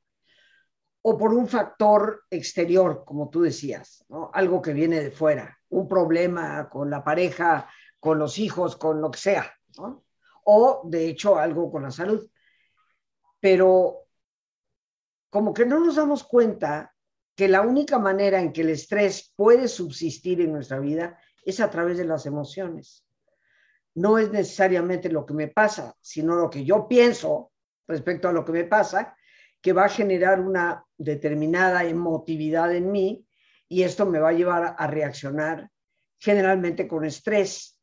o 1.02 1.18
por 1.18 1.32
un 1.34 1.48
factor 1.48 2.24
exterior, 2.30 3.04
como 3.04 3.28
tú 3.28 3.42
decías, 3.42 4.04
algo 4.32 4.62
que 4.62 4.72
viene 4.72 5.00
de 5.00 5.10
fuera, 5.10 5.58
un 5.70 5.88
problema 5.88 6.68
con 6.68 6.90
la 6.90 7.02
pareja, 7.02 7.68
con 7.98 8.18
los 8.18 8.38
hijos, 8.38 8.76
con 8.76 9.00
lo 9.00 9.10
que 9.10 9.18
sea, 9.18 9.52
o 10.44 10.82
de 10.84 11.08
hecho 11.08 11.38
algo 11.38 11.70
con 11.70 11.82
la 11.82 11.90
salud. 11.90 12.28
Pero 13.40 14.06
como 15.30 15.52
que 15.54 15.64
no 15.64 15.80
nos 15.80 15.96
damos 15.96 16.22
cuenta 16.22 16.91
que 17.34 17.48
la 17.48 17.62
única 17.62 17.98
manera 17.98 18.40
en 18.40 18.52
que 18.52 18.62
el 18.62 18.70
estrés 18.70 19.32
puede 19.36 19.68
subsistir 19.68 20.40
en 20.40 20.52
nuestra 20.52 20.78
vida 20.78 21.18
es 21.44 21.60
a 21.60 21.70
través 21.70 21.98
de 21.98 22.04
las 22.04 22.26
emociones. 22.26 23.06
No 23.94 24.18
es 24.18 24.30
necesariamente 24.30 25.08
lo 25.08 25.26
que 25.26 25.34
me 25.34 25.48
pasa, 25.48 25.94
sino 26.00 26.36
lo 26.36 26.48
que 26.50 26.64
yo 26.64 26.88
pienso 26.88 27.52
respecto 27.86 28.28
a 28.28 28.32
lo 28.32 28.44
que 28.44 28.52
me 28.52 28.64
pasa, 28.64 29.16
que 29.60 29.72
va 29.72 29.84
a 29.84 29.90
generar 29.90 30.40
una 30.40 30.84
determinada 30.96 31.84
emotividad 31.84 32.74
en 32.74 32.90
mí 32.90 33.26
y 33.68 33.82
esto 33.82 34.06
me 34.06 34.18
va 34.18 34.30
a 34.30 34.34
llevar 34.34 34.74
a 34.78 34.86
reaccionar 34.86 35.70
generalmente 36.18 36.86
con 36.86 37.04
estrés 37.04 37.78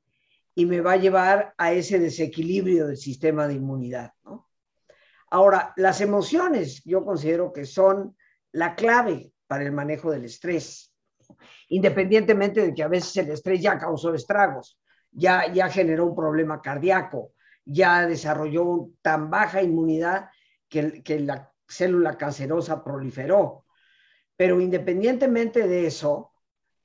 y 0.55 0.65
me 0.65 0.81
va 0.81 0.93
a 0.93 0.97
llevar 0.97 1.53
a 1.57 1.71
ese 1.71 1.99
desequilibrio 1.99 2.87
del 2.87 2.97
sistema 2.97 3.47
de 3.47 3.55
inmunidad. 3.55 4.13
Ahora, 5.31 5.73
las 5.77 6.01
emociones 6.01 6.83
yo 6.83 7.05
considero 7.05 7.53
que 7.53 7.65
son 7.65 8.15
la 8.51 8.75
clave 8.75 9.31
para 9.49 9.63
el 9.63 9.71
manejo 9.71 10.11
del 10.11 10.25
estrés, 10.25 10.93
independientemente 11.69 12.61
de 12.61 12.71
que 12.71 12.83
a 12.83 12.87
veces 12.87 13.17
el 13.17 13.31
estrés 13.31 13.59
ya 13.59 13.79
causó 13.79 14.13
estragos, 14.13 14.79
ya, 15.09 15.51
ya 15.51 15.67
generó 15.69 16.05
un 16.05 16.15
problema 16.15 16.61
cardíaco, 16.61 17.33
ya 17.65 18.05
desarrolló 18.05 18.91
tan 19.01 19.31
baja 19.31 19.63
inmunidad 19.63 20.29
que, 20.67 21.01
que 21.01 21.19
la 21.21 21.51
célula 21.67 22.15
cancerosa 22.15 22.83
proliferó. 22.83 23.65
Pero 24.37 24.61
independientemente 24.61 25.67
de 25.67 25.87
eso, 25.87 26.31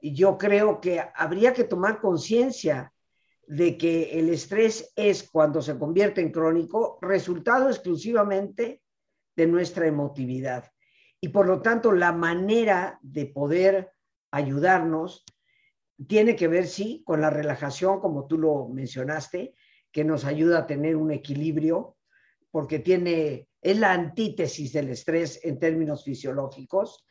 yo 0.01 0.39
creo 0.39 0.81
que 0.81 1.05
habría 1.15 1.53
que 1.53 1.65
tomar 1.65 2.01
conciencia 2.01 2.95
de 3.47 3.77
que 3.77 4.19
el 4.19 4.31
estrés 4.31 4.91
es 4.97 5.29
cuando 5.31 5.61
se 5.61 5.79
convierte 5.79 6.23
en 6.23 6.33
crónico 6.33 6.99
resultado 7.03 7.69
exclusivamente 7.69 8.81
de 9.37 9.47
nuestra 9.47 9.87
emotividad. 9.87 10.74
Y 11.25 11.31
por 11.31 11.47
lo 11.47 11.63
tanto, 11.63 11.91
la 11.91 12.13
manera 12.13 12.99
de 13.01 13.25
poder 13.25 13.95
ayudarnos 14.31 15.25
tiene 16.07 16.37
que 16.37 16.49
ver, 16.49 16.67
sí, 16.67 17.03
con 17.07 17.23
la 17.23 17.31
relajación, 17.31 17.99
como 17.99 18.27
tú 18.27 18.37
lo 18.37 18.69
mencionaste, 18.69 19.55
que 19.91 20.05
nos 20.05 20.27
ayuda 20.27 20.59
a 20.59 20.67
tener 20.67 20.97
un 20.97 21.11
equilibrio, 21.13 21.97
porque 22.51 22.79
tiene, 22.79 23.49
es 23.63 23.79
la 23.79 23.93
antítesis 23.93 24.75
del 24.75 24.91
estrés 24.91 25.41
en 25.45 25.59
términos 25.59 26.05
fisiológicos, 26.05 27.07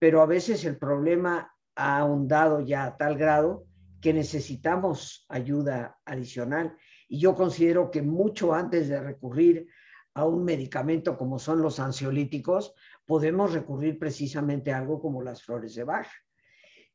pero 0.00 0.20
a 0.20 0.26
veces 0.26 0.64
el 0.64 0.76
problema 0.76 1.54
ha 1.76 1.98
ahondado 1.98 2.58
ya 2.58 2.86
a 2.86 2.96
tal 2.96 3.16
grado 3.16 3.66
que 4.00 4.12
necesitamos 4.12 5.26
ayuda 5.28 5.96
adicional. 6.04 6.76
Y 7.06 7.20
yo 7.20 7.36
considero 7.36 7.92
que 7.92 8.02
mucho 8.02 8.52
antes 8.52 8.88
de 8.88 9.00
recurrir 9.00 9.68
a 10.14 10.24
un 10.24 10.44
medicamento 10.44 11.16
como 11.16 11.38
son 11.38 11.62
los 11.62 11.78
ansiolíticos, 11.78 12.74
podemos 13.08 13.54
recurrir 13.54 13.98
precisamente 13.98 14.70
a 14.70 14.76
algo 14.76 15.00
como 15.00 15.22
las 15.22 15.42
flores 15.42 15.74
de 15.74 15.82
Bach. 15.82 16.06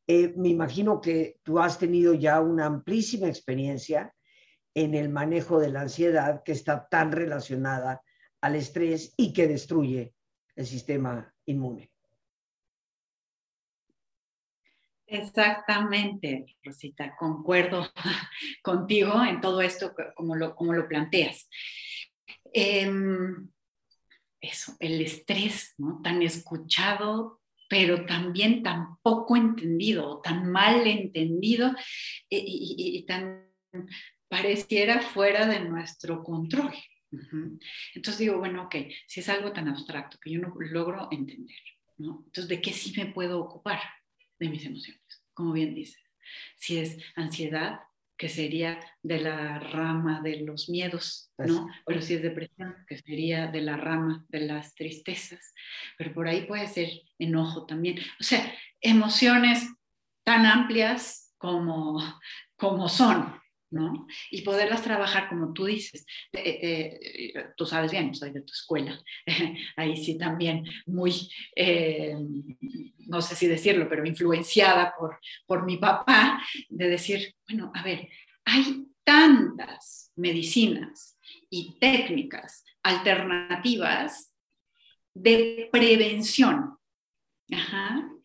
Eh, 0.05 0.31
me 0.37 0.49
imagino 0.49 1.01
que 1.01 1.39
tú 1.41 1.57
has 1.57 1.79
tenido 1.79 2.13
ya 2.13 2.39
una 2.39 2.67
amplísima 2.67 3.27
experiencia 3.27 4.13
en 4.75 4.93
el 4.93 5.09
manejo 5.09 5.59
de 5.59 5.71
la 5.71 5.81
ansiedad 5.81 6.43
que 6.43 6.51
está 6.51 6.87
tan 6.87 7.11
relacionada 7.11 8.03
al 8.41 8.55
estrés 8.55 9.15
y 9.17 9.33
que 9.33 9.47
destruye 9.47 10.13
el 10.55 10.67
sistema 10.67 11.33
inmune. 11.47 11.89
Exactamente, 15.07 16.57
Rosita, 16.63 17.15
concuerdo 17.17 17.87
contigo 18.61 19.23
en 19.23 19.41
todo 19.41 19.61
esto 19.61 19.95
como 20.13 20.35
lo, 20.35 20.55
como 20.55 20.73
lo 20.73 20.87
planteas. 20.87 21.49
Em, 22.53 23.49
eso, 24.43 24.75
el 24.79 25.01
estrés, 25.01 25.73
¿no? 25.77 26.01
Tan 26.03 26.21
escuchado, 26.21 27.41
pero 27.69 28.05
también 28.05 28.61
tan 28.61 28.97
poco 29.01 29.35
entendido, 29.37 30.19
tan 30.21 30.51
mal 30.51 30.85
entendido 30.85 31.73
y, 32.29 33.03
tan 33.07 33.47
pareciera 34.27 35.01
fuera 35.01 35.47
de 35.47 35.61
nuestro 35.61 36.23
control. 36.23 36.73
Entonces 37.95 38.17
digo, 38.17 38.37
bueno, 38.37 38.63
ok, 38.63 38.75
si 39.07 39.21
es 39.21 39.29
algo 39.29 39.53
tan 39.53 39.69
abstracto 39.69 40.17
que 40.19 40.31
yo 40.31 40.39
no 40.39 40.53
logro 40.57 41.07
entender, 41.11 41.55
¿no? 41.97 42.23
Entonces, 42.25 42.47
¿de 42.47 42.61
qué 42.61 42.73
sí 42.73 42.93
me 42.97 43.05
puedo 43.13 43.39
ocupar? 43.39 43.79
De 44.39 44.49
mis 44.49 44.65
emociones, 44.65 45.23
como 45.33 45.53
bien 45.53 45.73
dices. 45.73 46.01
Si 46.57 46.79
es 46.79 46.97
ansiedad, 47.15 47.79
que 48.17 48.29
sería 48.29 48.79
de 49.01 49.19
la 49.19 49.59
rama 49.59 50.21
de 50.21 50.41
los 50.41 50.69
miedos, 50.69 51.31
¿no? 51.37 51.67
Pero 51.85 52.01
si 52.01 52.13
es 52.15 52.21
depresión, 52.21 52.75
que 52.87 52.97
sería 52.97 53.47
de 53.47 53.61
la 53.61 53.75
rama 53.75 54.25
de 54.29 54.41
las 54.41 54.75
tristezas. 54.75 55.53
Pero 55.97 56.13
por 56.13 56.27
ahí 56.27 56.45
puede 56.45 56.67
ser 56.67 56.89
enojo 57.17 57.65
también. 57.65 57.99
O 58.19 58.23
sea, 58.23 58.53
emociones 58.81 59.67
tan 60.23 60.45
amplias 60.45 61.33
como, 61.37 61.99
como 62.55 62.87
son, 62.87 63.42
¿no? 63.73 64.07
Y 64.29 64.41
poderlas 64.41 64.83
trabajar 64.83 65.27
como 65.27 65.51
tú 65.51 65.65
dices. 65.65 66.05
Eh, 66.31 66.99
eh, 67.33 67.45
tú 67.57 67.65
sabes 67.65 67.91
bien, 67.91 68.13
soy 68.13 68.31
de 68.31 68.41
tu 68.41 68.53
escuela. 68.53 68.97
Ahí 69.75 69.97
sí 69.97 70.17
también 70.17 70.63
muy, 70.85 71.29
eh, 71.55 72.15
no 73.07 73.21
sé 73.21 73.35
si 73.35 73.47
decirlo, 73.47 73.89
pero 73.89 74.05
influenciada 74.05 74.93
por, 74.97 75.19
por 75.45 75.65
mi 75.65 75.77
papá, 75.77 76.41
de 76.69 76.87
decir, 76.87 77.35
bueno, 77.47 77.71
a 77.73 77.83
ver, 77.83 78.07
hay 78.45 78.85
tantas 79.03 80.11
medicinas 80.15 81.17
y 81.49 81.77
técnicas 81.79 82.63
alternativas 82.83 84.33
de 85.13 85.69
prevención 85.71 86.77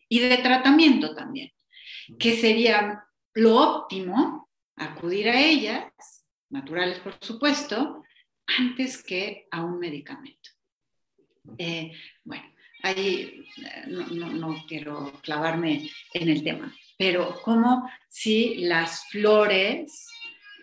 y 0.07 0.19
de 0.19 0.37
tratamiento 0.37 1.13
también, 1.13 1.51
que 2.17 2.35
sería 2.35 3.03
lo 3.33 3.55
óptimo 3.57 4.48
acudir 4.79 5.29
a 5.29 5.39
ellas, 5.39 6.25
naturales 6.49 6.99
por 6.99 7.17
supuesto, 7.21 8.03
antes 8.57 9.03
que 9.03 9.47
a 9.51 9.63
un 9.63 9.79
medicamento. 9.79 10.49
Eh, 11.57 11.91
bueno, 12.23 12.45
ahí 12.83 13.45
eh, 13.57 13.85
no, 13.87 14.63
quiero 14.67 15.13
clavarme 15.21 15.89
en 16.13 16.29
el 16.29 16.43
tema, 16.43 16.73
pero 16.97 17.41
como 17.41 17.89
si 18.07 18.55
las 18.55 19.05
flores 19.09 20.07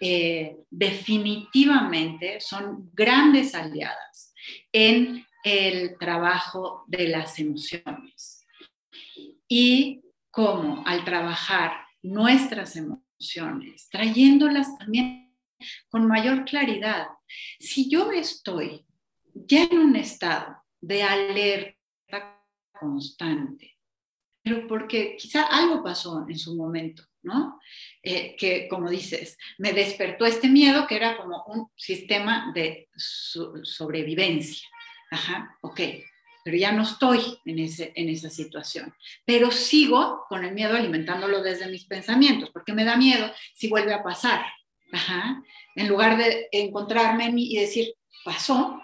eh, 0.00 0.56
definitivamente 0.70 2.40
son 2.40 2.90
grandes 2.92 3.54
aliadas 3.54 4.34
en 4.72 5.24
el 5.44 5.96
trabajo 5.98 6.84
de 6.88 7.08
las 7.08 7.38
emociones 7.38 8.44
y 9.48 10.02
como 10.30 10.84
al 10.86 11.04
trabajar 11.04 11.86
nuestras 12.02 12.76
emociones, 12.76 13.05
trayéndolas 13.90 14.76
también 14.78 15.34
con 15.88 16.06
mayor 16.06 16.44
claridad. 16.44 17.06
Si 17.58 17.88
yo 17.88 18.10
estoy 18.12 18.84
ya 19.34 19.64
en 19.64 19.78
un 19.78 19.96
estado 19.96 20.56
de 20.80 21.02
alerta 21.02 22.42
constante, 22.72 23.76
pero 24.42 24.66
porque 24.68 25.16
quizá 25.16 25.44
algo 25.44 25.82
pasó 25.82 26.24
en 26.28 26.38
su 26.38 26.54
momento, 26.54 27.02
¿no? 27.22 27.58
Eh, 28.02 28.36
que, 28.36 28.68
como 28.68 28.88
dices, 28.88 29.36
me 29.58 29.72
despertó 29.72 30.24
este 30.24 30.48
miedo 30.48 30.86
que 30.86 30.96
era 30.96 31.16
como 31.16 31.42
un 31.46 31.68
sistema 31.74 32.52
de 32.54 32.88
sobrevivencia. 32.94 34.68
Ajá, 35.10 35.56
ok, 35.62 35.80
pero 36.46 36.58
ya 36.58 36.70
no 36.70 36.84
estoy 36.84 37.40
en, 37.44 37.58
ese, 37.58 37.92
en 37.96 38.08
esa 38.08 38.30
situación. 38.30 38.94
Pero 39.24 39.50
sigo 39.50 40.26
con 40.28 40.44
el 40.44 40.54
miedo 40.54 40.76
alimentándolo 40.76 41.42
desde 41.42 41.66
mis 41.66 41.86
pensamientos, 41.86 42.50
porque 42.52 42.72
me 42.72 42.84
da 42.84 42.96
miedo 42.96 43.28
si 43.52 43.66
vuelve 43.66 43.92
a 43.92 44.04
pasar. 44.04 44.46
En 45.74 45.88
lugar 45.88 46.16
de 46.16 46.46
encontrarme 46.52 47.26
en 47.26 47.34
mí 47.34 47.52
y 47.52 47.58
decir, 47.58 47.94
pasó, 48.24 48.80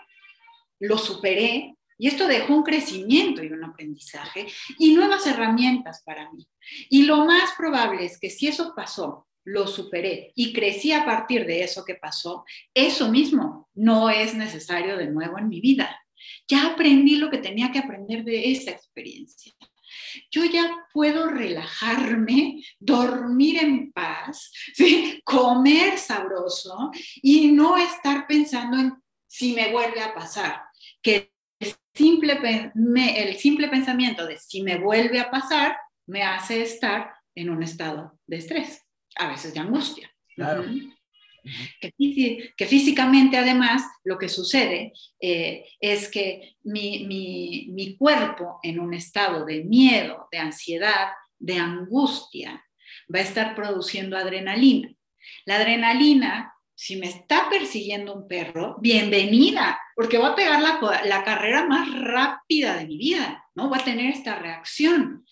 lo 0.81 0.99
superé, 0.99 1.77
y 1.97 2.09
esto 2.09 2.27
dejó 2.27 2.53
un 2.53 2.65
crecimiento 2.65 3.45
y 3.45 3.53
un 3.53 3.63
aprendizaje 3.63 4.49
y 4.81 4.95
nuevas 4.95 5.25
herramientas 5.29 6.03
para 6.05 6.33
mí. 6.33 6.45
Y 6.91 7.05
lo 7.05 7.25
más 7.27 7.53
probable 7.57 8.05
es 8.05 8.19
que 8.19 8.29
si 8.29 8.49
eso 8.49 8.73
pasó, 8.75 9.29
lo 9.45 9.69
superé 9.69 10.33
y 10.35 10.53
crecí 10.53 10.91
a 10.91 11.05
partir 11.05 11.47
de 11.47 11.63
eso 11.63 11.85
que 11.85 11.95
pasó, 11.95 12.45
eso 12.75 13.09
mismo 13.09 13.69
no 13.75 14.11
es 14.11 14.35
necesario 14.35 14.97
de 14.97 15.07
nuevo 15.07 15.39
en 15.39 15.49
mi 15.49 15.61
vida. 15.61 16.02
Ya 16.49 16.73
aprendí 16.73 17.17
lo 17.17 17.31
que 17.31 17.39
tenía 17.39 17.71
que 17.71 17.79
aprender 17.79 18.25
de 18.25 18.53
esa 18.53 18.71
experiencia. 18.71 19.53
Yo 20.31 20.45
ya 20.45 20.87
puedo 20.93 21.29
relajarme, 21.29 22.63
dormir 22.79 23.63
en 23.63 23.93
paz, 23.93 24.53
comer 25.25 25.99
sabroso 25.99 26.91
y 27.23 27.49
no 27.49 27.77
estar 27.77 28.27
pensando 28.27 28.79
en 28.79 28.93
si 29.27 29.55
me 29.55 29.73
vuelve 29.73 30.01
a 30.01 30.15
pasar. 30.15 30.63
Que 31.01 31.33
el 31.59 31.75
simple, 31.95 32.39
el 32.75 33.37
simple 33.37 33.69
pensamiento 33.69 34.27
de 34.27 34.39
si 34.39 34.63
me 34.63 34.79
vuelve 34.79 35.21
a 35.21 35.31
pasar 35.31 35.77
me 36.07 36.23
hace 36.23 36.63
estar 36.63 37.15
en 37.35 37.49
un 37.51 37.63
estado 37.63 38.19
de 38.27 38.37
estrés, 38.37 38.83
a 39.17 39.29
veces 39.29 39.55
de 39.55 39.61
angustia. 39.61 40.11
Claro. 40.35 40.65
Que, 41.81 42.67
físicamente 42.67 43.37
además 43.37 43.83
lo 44.05 44.19
que 44.19 44.29
sucede 44.29 44.93
eh, 45.21 45.65
es 45.81 46.09
que 46.09 46.57
mi, 46.63 47.07
mi, 47.07 47.97
cuerpo 47.97 48.61
en 48.63 48.79
un 48.79 48.95
estado 48.95 49.45
de 49.45 49.65
miedo, 49.65 50.29
de 50.31 50.39
ansiedad, 50.39 51.09
de 51.39 51.59
angustia, 51.59 52.65
va 53.13 53.19
a 53.19 53.23
estar 53.23 53.55
produciendo 53.55 54.17
adrenalina. 54.17 54.95
La 55.45 55.57
adrenalina, 55.57 56.55
si 56.75 56.97
me 56.97 57.07
está 57.07 57.49
persiguiendo 57.51 58.15
un 58.15 58.29
perro, 58.29 58.77
bienvenida, 58.81 59.81
porque 59.95 60.19
va 60.19 60.29
a 60.29 60.37
pegar 60.37 60.61
la, 60.61 61.03
la 61.05 61.25
carrera 61.25 61.67
más 61.67 61.89
rápida 62.01 62.77
de 62.77 62.87
mi 62.87 62.99
vida, 62.99 63.45
¿no? 63.55 63.69
Va 63.69 63.79
a 63.79 63.85
tener 63.85 64.11
esta 64.11 64.37
reacción. 64.37 65.27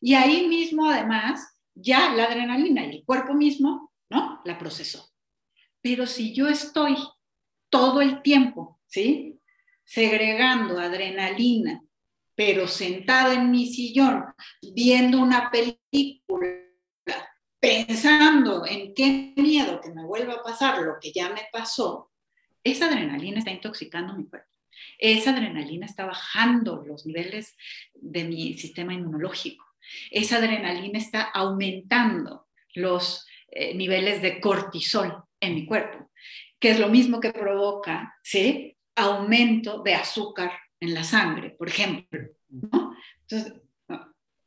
Y 0.00 0.14
ahí 0.14 0.46
mismo, 0.48 0.88
además, 0.88 1.58
ya 1.74 2.12
la 2.14 2.24
adrenalina 2.24 2.86
y 2.86 2.98
el 2.98 3.04
cuerpo 3.04 3.34
mismo, 3.34 3.92
¿no? 4.10 4.40
La 4.44 4.58
procesó. 4.58 5.13
Pero 5.84 6.06
si 6.06 6.32
yo 6.32 6.48
estoy 6.48 6.96
todo 7.68 8.00
el 8.00 8.22
tiempo, 8.22 8.80
¿sí? 8.86 9.38
Segregando 9.84 10.78
adrenalina, 10.78 11.84
pero 12.34 12.66
sentada 12.66 13.34
en 13.34 13.50
mi 13.50 13.66
sillón, 13.66 14.24
viendo 14.72 15.20
una 15.20 15.50
película, 15.50 16.48
pensando 17.60 18.64
en 18.64 18.94
qué 18.94 19.34
miedo 19.36 19.78
que 19.82 19.92
me 19.92 20.06
vuelva 20.06 20.36
a 20.36 20.42
pasar 20.42 20.80
lo 20.80 20.94
que 20.98 21.12
ya 21.12 21.28
me 21.28 21.42
pasó, 21.52 22.10
esa 22.64 22.86
adrenalina 22.86 23.40
está 23.40 23.50
intoxicando 23.50 24.14
mi 24.14 24.26
cuerpo. 24.26 24.48
Esa 24.98 25.32
adrenalina 25.32 25.84
está 25.84 26.06
bajando 26.06 26.82
los 26.82 27.04
niveles 27.04 27.58
de 27.92 28.24
mi 28.24 28.54
sistema 28.54 28.94
inmunológico. 28.94 29.66
Esa 30.10 30.38
adrenalina 30.38 30.98
está 30.98 31.24
aumentando 31.24 32.46
los 32.72 33.26
eh, 33.48 33.74
niveles 33.74 34.22
de 34.22 34.40
cortisol 34.40 35.24
en 35.46 35.54
mi 35.54 35.66
cuerpo, 35.66 36.10
que 36.58 36.70
es 36.70 36.80
lo 36.80 36.88
mismo 36.88 37.20
que 37.20 37.32
provoca, 37.32 38.14
¿sí? 38.22 38.76
Aumento 38.96 39.82
de 39.82 39.94
azúcar 39.94 40.52
en 40.80 40.94
la 40.94 41.04
sangre, 41.04 41.50
por 41.50 41.68
ejemplo. 41.68 42.28
Entonces, 42.50 43.54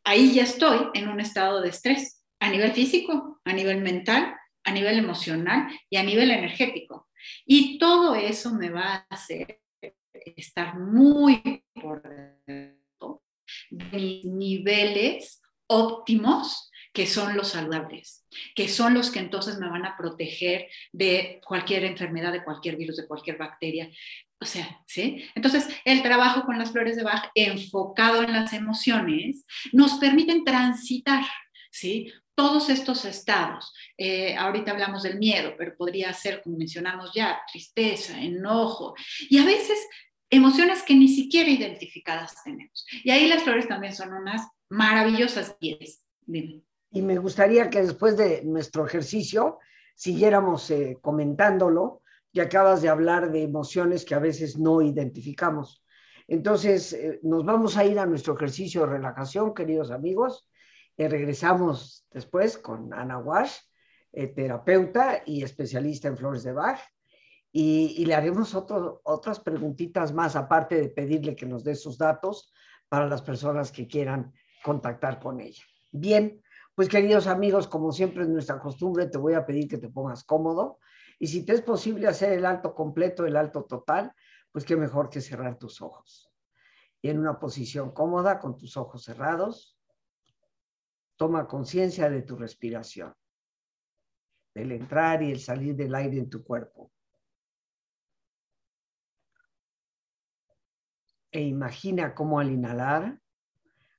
ahí 0.03 0.33
ya 0.33 0.43
estoy 0.43 0.87
en 0.93 1.09
un 1.09 1.19
estado 1.19 1.61
de 1.61 1.69
estrés 1.69 2.23
a 2.39 2.49
nivel 2.49 2.71
físico, 2.71 3.41
a 3.43 3.53
nivel 3.53 3.81
mental, 3.81 4.35
a 4.63 4.71
nivel 4.71 4.99
emocional 4.99 5.67
y 5.89 5.97
a 5.97 6.03
nivel 6.03 6.31
energético. 6.31 7.09
Y 7.45 7.77
todo 7.79 8.15
eso 8.15 8.53
me 8.53 8.69
va 8.69 8.93
a 8.93 9.05
hacer 9.09 9.61
estar 10.35 10.77
muy 10.77 11.63
por 11.73 12.01
de 12.49 12.77
mis 13.69 14.25
niveles 14.25 15.41
óptimos 15.67 16.66
que 16.97 17.05
son 17.05 17.37
los 17.37 17.49
saludables, 17.49 18.25
que 18.55 18.67
son 18.67 18.95
los 18.95 19.11
que 19.11 19.19
entonces 19.19 19.59
me 19.59 19.69
van 19.69 19.85
a 19.85 19.95
proteger 19.95 20.67
de 20.91 21.39
cualquier 21.45 21.83
enfermedad, 21.83 22.31
de 22.31 22.43
cualquier 22.43 22.75
virus, 22.75 22.97
de 22.97 23.05
cualquier 23.05 23.37
bacteria. 23.37 23.87
O 24.41 24.45
sea, 24.47 24.81
¿sí? 24.87 25.23
Entonces, 25.35 25.67
el 25.85 26.01
trabajo 26.01 26.41
con 26.47 26.57
las 26.57 26.71
flores 26.71 26.95
de 26.95 27.03
Bach 27.03 27.29
enfocado 27.35 28.23
en 28.23 28.33
las 28.33 28.51
emociones 28.51 29.45
nos 29.73 29.99
permiten 29.99 30.43
transitar, 30.43 31.23
¿sí? 31.69 32.11
Todos 32.33 32.67
estos 32.71 33.05
estados. 33.05 33.75
Eh, 33.95 34.35
ahorita 34.35 34.71
hablamos 34.71 35.03
del 35.03 35.19
miedo, 35.19 35.53
pero 35.55 35.77
podría 35.77 36.11
ser, 36.13 36.41
como 36.41 36.57
mencionamos 36.57 37.11
ya, 37.13 37.41
tristeza, 37.51 38.19
enojo. 38.19 38.95
Y 39.29 39.37
a 39.37 39.45
veces 39.45 39.77
emociones 40.31 40.81
que 40.81 40.95
ni 40.95 41.09
siquiera 41.09 41.51
identificadas 41.51 42.43
tenemos. 42.43 42.87
Y 43.03 43.11
ahí 43.11 43.27
las 43.27 43.43
flores 43.43 43.67
también 43.67 43.93
son 43.93 44.13
unas 44.13 44.41
maravillosas 44.67 45.55
guías. 45.61 46.03
Dime. 46.25 46.66
Y 46.97 47.03
me 47.03 47.19
gustaría 47.19 47.69
que 47.69 47.83
después 47.83 48.17
de 48.17 48.41
nuestro 48.43 48.83
ejercicio 48.83 49.59
siguiéramos 49.93 50.71
eh, 50.71 50.97
comentándolo, 50.99 52.01
y 52.31 52.39
acabas 52.39 52.81
de 52.81 52.89
hablar 52.89 53.31
de 53.31 53.43
emociones 53.43 54.03
que 54.03 54.15
a 54.15 54.19
veces 54.19 54.57
no 54.57 54.81
identificamos. 54.81 55.83
Entonces, 56.27 56.93
eh, 56.93 57.19
nos 57.21 57.45
vamos 57.45 57.77
a 57.77 57.85
ir 57.85 57.99
a 57.99 58.07
nuestro 58.07 58.33
ejercicio 58.33 58.81
de 58.81 58.93
relajación, 58.93 59.53
queridos 59.53 59.91
amigos. 59.91 60.49
y 60.97 61.07
regresamos 61.07 62.07
después 62.11 62.57
con 62.57 62.91
Ana 62.95 63.19
Wash, 63.19 63.57
eh, 64.11 64.25
terapeuta 64.29 65.21
y 65.23 65.43
especialista 65.43 66.07
en 66.07 66.17
flores 66.17 66.41
de 66.41 66.53
Bach. 66.53 66.79
Y, 67.51 68.03
le 68.05 68.15
haremos 68.15 68.55
otras 68.55 69.39
preguntitas 69.39 70.11
más, 70.15 70.35
aparte 70.35 70.81
de 70.81 70.89
pedirle 70.89 71.35
que 71.35 71.45
nos 71.45 71.63
dé 71.63 71.75
sus 71.75 71.99
datos 71.99 72.51
para 72.89 73.05
las 73.05 73.21
personas 73.21 73.71
que 73.71 73.87
quieran 73.87 74.33
contactar 74.63 75.19
con 75.19 75.39
ella. 75.39 75.63
Bien, 75.91 76.41
pues 76.77 76.89
queridos 76.89 77.25
amigos, 77.25 77.67
como 77.67 77.91
siempre 77.91 78.21
es 78.21 78.29
nuestra 78.29 78.59
costumbre, 78.59 79.07
te 79.07 79.17
voy 79.17 79.33
a 79.33 79.47
pedir 79.47 79.67
que 79.67 79.79
te 79.79 79.89
pongas 79.89 80.23
cómodo 80.23 80.77
y 81.17 81.25
si 81.25 81.43
te 81.43 81.53
es 81.53 81.63
posible 81.63 82.07
hacer 82.07 82.33
el 82.33 82.45
alto 82.45 82.75
completo, 82.75 83.25
el 83.25 83.35
alto 83.35 83.63
total, 83.63 84.13
pues 84.51 84.63
qué 84.63 84.75
mejor 84.75 85.09
que 85.09 85.19
cerrar 85.19 85.57
tus 85.57 85.81
ojos. 85.81 86.31
Y 87.01 87.09
en 87.09 87.17
una 87.17 87.39
posición 87.39 87.93
cómoda, 87.93 88.37
con 88.37 88.59
tus 88.59 88.77
ojos 88.77 89.03
cerrados, 89.03 89.75
toma 91.15 91.47
conciencia 91.47 92.11
de 92.11 92.21
tu 92.21 92.35
respiración, 92.35 93.11
del 94.53 94.71
entrar 94.71 95.23
y 95.23 95.31
el 95.31 95.39
salir 95.39 95.75
del 95.75 95.95
aire 95.95 96.19
en 96.19 96.29
tu 96.29 96.43
cuerpo. 96.43 96.91
E 101.31 101.41
imagina 101.41 102.13
cómo 102.13 102.39
al 102.39 102.51
inhalar, 102.51 103.19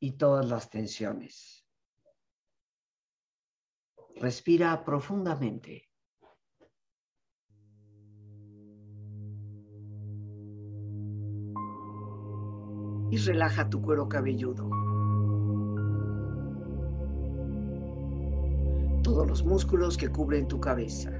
y 0.00 0.12
todas 0.12 0.48
las 0.48 0.70
tensiones. 0.70 1.66
Respira 4.16 4.82
profundamente. 4.84 5.88
Y 13.10 13.16
relaja 13.18 13.68
tu 13.68 13.82
cuero 13.82 14.08
cabelludo. 14.08 14.70
Todos 19.02 19.26
los 19.26 19.44
músculos 19.44 19.96
que 19.96 20.08
cubren 20.08 20.46
tu 20.48 20.60
cabeza. 20.60 21.19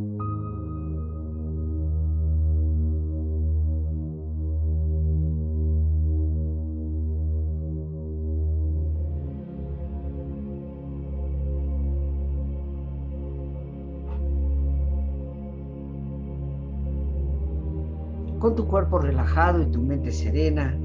Con 18.51 18.57
tu 18.57 18.67
cuerpo 18.67 18.99
relajado 18.99 19.61
y 19.61 19.65
tu 19.67 19.81
mente 19.81 20.11
serena, 20.11 20.77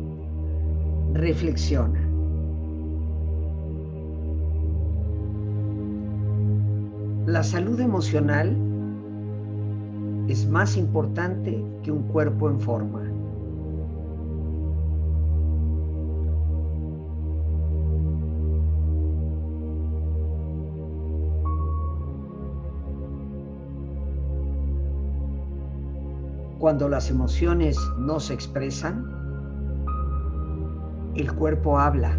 reflexiona. 1.14 2.00
La 7.26 7.42
salud 7.42 7.81
emocional 7.81 8.57
es 10.29 10.48
más 10.48 10.76
importante 10.76 11.61
que 11.83 11.90
un 11.90 12.05
cuerpo 12.05 12.48
en 12.48 12.61
forma. 12.61 13.05
Cuando 26.66 26.88
las 26.88 27.11
emociones 27.11 27.79
no 27.96 28.18
se 28.18 28.35
expresan, 28.35 29.07
el 31.14 31.33
cuerpo 31.33 31.79
habla. 31.79 32.18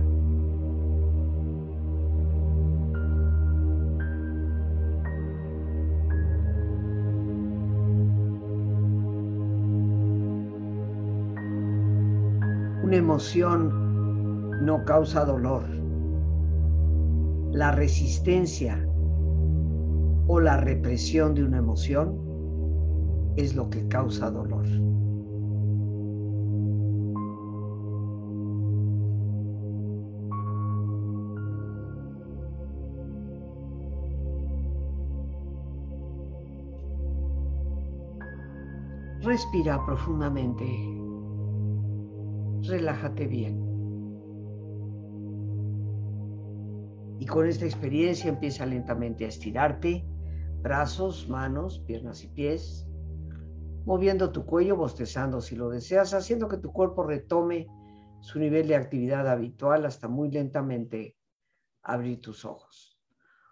Una 12.84 12.96
emoción 12.96 14.66
no 14.66 14.86
causa 14.86 15.26
dolor. 15.26 15.64
La 17.52 17.74
resistencia 17.74 18.82
o 20.28 20.40
la 20.40 20.56
represión 20.56 21.34
de 21.34 21.44
una 21.44 21.58
emoción 21.58 22.27
es 23.38 23.56
lo 23.56 23.69
que 23.69 23.88
causa 23.88 24.32
dolor. 24.32 24.65
Respira 39.21 39.86
profundamente. 39.86 40.65
Relájate 42.63 43.28
bien. 43.28 43.63
Y 47.19 47.26
con 47.28 47.45
esta 47.45 47.65
experiencia 47.65 48.30
empieza 48.30 48.65
lentamente 48.65 49.26
a 49.26 49.28
estirarte, 49.28 50.06
brazos, 50.63 51.30
manos, 51.30 51.80
piernas 51.86 52.23
y 52.23 52.28
pies 52.30 52.87
moviendo 53.88 54.34
tu 54.34 54.45
cuello, 54.45 54.76
bostezando 54.76 55.39
si 55.39 55.56
lo 55.56 55.69
deseas, 55.69 56.13
haciendo 56.13 56.50
que 56.50 56.58
tu 56.58 56.73
cuerpo 56.73 57.04
retome 57.04 57.67
su 58.19 58.38
nivel 58.38 58.67
de 58.67 58.76
actividad 58.76 59.26
habitual 59.30 59.86
hasta 59.86 60.10
muy 60.10 60.30
lentamente 60.30 61.15
abrir 61.84 62.19
tus 62.19 62.43
ojos. 62.43 63.00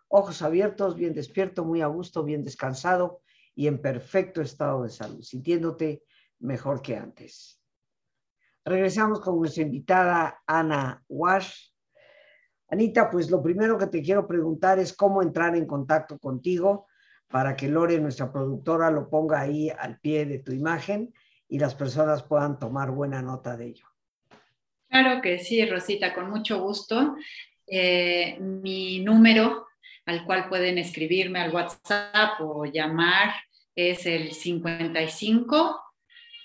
Ojos 0.10 0.42
abiertos, 0.42 0.98
bien 0.98 1.14
despierto, 1.14 1.64
muy 1.64 1.82
a 1.82 1.88
gusto, 1.88 2.22
bien 2.26 2.44
descansado 2.44 3.22
y 3.56 3.68
en 3.68 3.82
perfecto 3.82 4.42
estado 4.42 4.84
de 4.84 4.90
salud, 4.90 5.22
sintiéndote 5.22 6.04
mejor 6.40 6.82
que 6.82 6.98
antes. 6.98 7.62
Regresamos 8.66 9.22
con 9.22 9.40
nuestra 9.40 9.64
invitada 9.64 10.44
Ana 10.46 11.02
Wash. 11.08 11.70
Anita, 12.68 13.10
pues 13.10 13.32
lo 13.32 13.42
primero 13.42 13.78
que 13.78 13.88
te 13.88 14.02
quiero 14.02 14.28
preguntar 14.28 14.80
es 14.80 14.92
cómo 14.92 15.22
entrar 15.22 15.56
en 15.56 15.66
contacto 15.66 16.20
contigo 16.20 16.88
para 17.30 17.56
que 17.56 17.68
Lore, 17.68 18.00
nuestra 18.00 18.32
productora, 18.32 18.92
lo 18.92 19.10
ponga 19.10 19.42
ahí 19.42 19.70
al 19.70 20.00
pie 20.00 20.26
de 20.26 20.40
tu 20.40 20.52
imagen 20.52 21.14
y 21.48 21.60
las 21.60 21.76
personas 21.76 22.24
puedan 22.24 22.60
tomar 22.60 22.92
buena 22.92 23.22
nota 23.22 23.56
de 23.58 23.68
ello. 23.68 23.88
Claro 24.90 25.22
que 25.22 25.40
sí, 25.40 25.66
Rosita, 25.66 26.14
con 26.14 26.30
mucho 26.30 26.62
gusto. 26.62 27.16
Eh, 27.68 28.38
mi 28.40 29.00
número 29.00 29.68
al 30.06 30.24
cual 30.26 30.48
pueden 30.50 30.78
escribirme 30.78 31.40
al 31.40 31.54
WhatsApp 31.54 32.40
o 32.40 32.66
llamar 32.66 33.34
es 33.76 34.06
el 34.06 34.32
55 34.32 35.82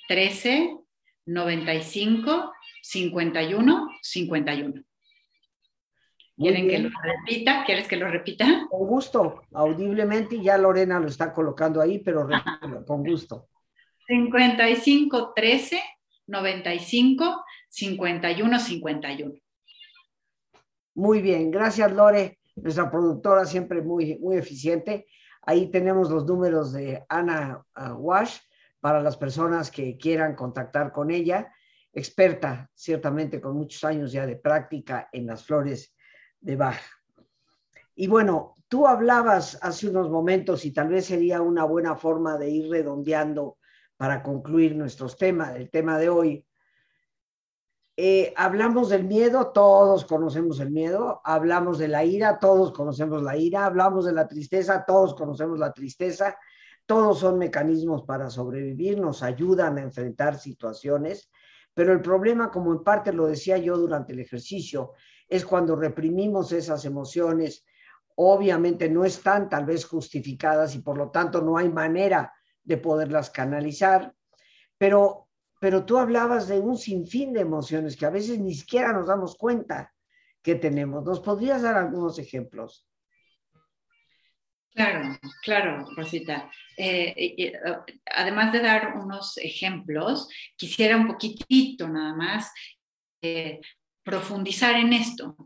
13 0.08 0.78
95 1.26 2.52
51 2.82 3.88
51. 4.02 4.89
¿Quieren 6.40 6.68
que 6.68 6.78
lo 6.78 6.88
repita? 7.02 7.64
¿Quieres 7.66 7.86
que 7.86 7.96
lo 7.96 8.08
repita? 8.08 8.66
Con 8.70 8.86
gusto, 8.86 9.42
audiblemente, 9.52 10.36
y 10.36 10.44
ya 10.44 10.56
Lorena 10.56 10.98
lo 10.98 11.08
está 11.08 11.34
colocando 11.34 11.82
ahí, 11.82 11.98
pero 11.98 12.26
con 12.86 13.04
gusto. 13.04 13.48
55 14.06 15.34
13 15.36 15.82
95 16.28 17.44
51 17.68 18.58
51. 18.58 19.34
Muy 20.94 21.20
bien, 21.20 21.50
gracias 21.50 21.92
Lore, 21.92 22.38
nuestra 22.56 22.90
productora 22.90 23.44
siempre 23.44 23.82
muy, 23.82 24.18
muy 24.18 24.38
eficiente. 24.38 25.08
Ahí 25.42 25.70
tenemos 25.70 26.10
los 26.10 26.24
números 26.24 26.72
de 26.72 27.04
Ana 27.10 27.62
uh, 27.76 27.92
Wash 27.92 28.38
para 28.80 29.02
las 29.02 29.18
personas 29.18 29.70
que 29.70 29.98
quieran 29.98 30.34
contactar 30.34 30.90
con 30.90 31.10
ella, 31.10 31.52
experta 31.92 32.70
ciertamente 32.74 33.42
con 33.42 33.58
muchos 33.58 33.84
años 33.84 34.10
ya 34.10 34.26
de 34.26 34.36
práctica 34.36 35.10
en 35.12 35.26
las 35.26 35.44
flores 35.44 35.94
de 36.40 36.56
Bach. 36.56 36.80
Y 37.94 38.06
bueno, 38.06 38.54
tú 38.68 38.86
hablabas 38.86 39.58
hace 39.62 39.88
unos 39.88 40.10
momentos 40.10 40.64
y 40.64 40.72
tal 40.72 40.88
vez 40.88 41.06
sería 41.06 41.42
una 41.42 41.64
buena 41.64 41.96
forma 41.96 42.38
de 42.38 42.50
ir 42.50 42.70
redondeando 42.70 43.58
para 43.96 44.22
concluir 44.22 44.74
nuestros 44.74 45.16
temas, 45.18 45.56
el 45.56 45.68
tema 45.68 45.98
de 45.98 46.08
hoy, 46.08 46.46
eh, 48.02 48.32
hablamos 48.34 48.88
del 48.88 49.04
miedo, 49.04 49.48
todos 49.48 50.06
conocemos 50.06 50.58
el 50.60 50.70
miedo, 50.70 51.20
hablamos 51.22 51.76
de 51.76 51.88
la 51.88 52.02
ira, 52.02 52.38
todos 52.38 52.72
conocemos 52.72 53.22
la 53.22 53.36
ira, 53.36 53.66
hablamos 53.66 54.06
de 54.06 54.14
la 54.14 54.26
tristeza, 54.26 54.86
todos 54.86 55.14
conocemos 55.14 55.58
la 55.58 55.74
tristeza, 55.74 56.38
todos 56.86 57.18
son 57.18 57.36
mecanismos 57.36 58.04
para 58.04 58.30
sobrevivir, 58.30 58.98
nos 58.98 59.22
ayudan 59.22 59.76
a 59.76 59.82
enfrentar 59.82 60.38
situaciones, 60.38 61.30
pero 61.74 61.92
el 61.92 62.00
problema, 62.00 62.50
como 62.50 62.72
en 62.72 62.82
parte 62.82 63.12
lo 63.12 63.26
decía 63.26 63.58
yo 63.58 63.76
durante 63.76 64.14
el 64.14 64.20
ejercicio, 64.20 64.92
es 65.30 65.46
cuando 65.46 65.76
reprimimos 65.76 66.52
esas 66.52 66.84
emociones, 66.84 67.64
obviamente 68.16 68.90
no 68.90 69.04
están 69.04 69.48
tal 69.48 69.64
vez 69.64 69.86
justificadas 69.86 70.74
y 70.74 70.80
por 70.80 70.98
lo 70.98 71.10
tanto 71.10 71.40
no 71.40 71.56
hay 71.56 71.70
manera 71.70 72.34
de 72.62 72.76
poderlas 72.76 73.30
canalizar, 73.30 74.12
pero 74.76 75.28
pero 75.60 75.84
tú 75.84 75.98
hablabas 75.98 76.48
de 76.48 76.58
un 76.58 76.78
sinfín 76.78 77.34
de 77.34 77.42
emociones 77.42 77.94
que 77.94 78.06
a 78.06 78.10
veces 78.10 78.38
ni 78.38 78.54
siquiera 78.54 78.94
nos 78.94 79.06
damos 79.06 79.36
cuenta 79.36 79.92
que 80.42 80.54
tenemos. 80.54 81.04
¿Nos 81.04 81.20
podrías 81.20 81.60
dar 81.60 81.76
algunos 81.76 82.18
ejemplos? 82.18 82.86
Claro, 84.72 85.18
claro, 85.42 85.84
Rosita. 85.94 86.50
Eh, 86.78 87.14
eh, 87.36 87.52
además 88.06 88.52
de 88.52 88.60
dar 88.60 88.96
unos 88.96 89.36
ejemplos, 89.36 90.28
quisiera 90.56 90.96
un 90.96 91.08
poquitito 91.08 91.86
nada 91.88 92.14
más 92.14 92.50
eh, 93.20 93.60
profundizar 94.10 94.74
en 94.74 94.92
esto, 94.92 95.36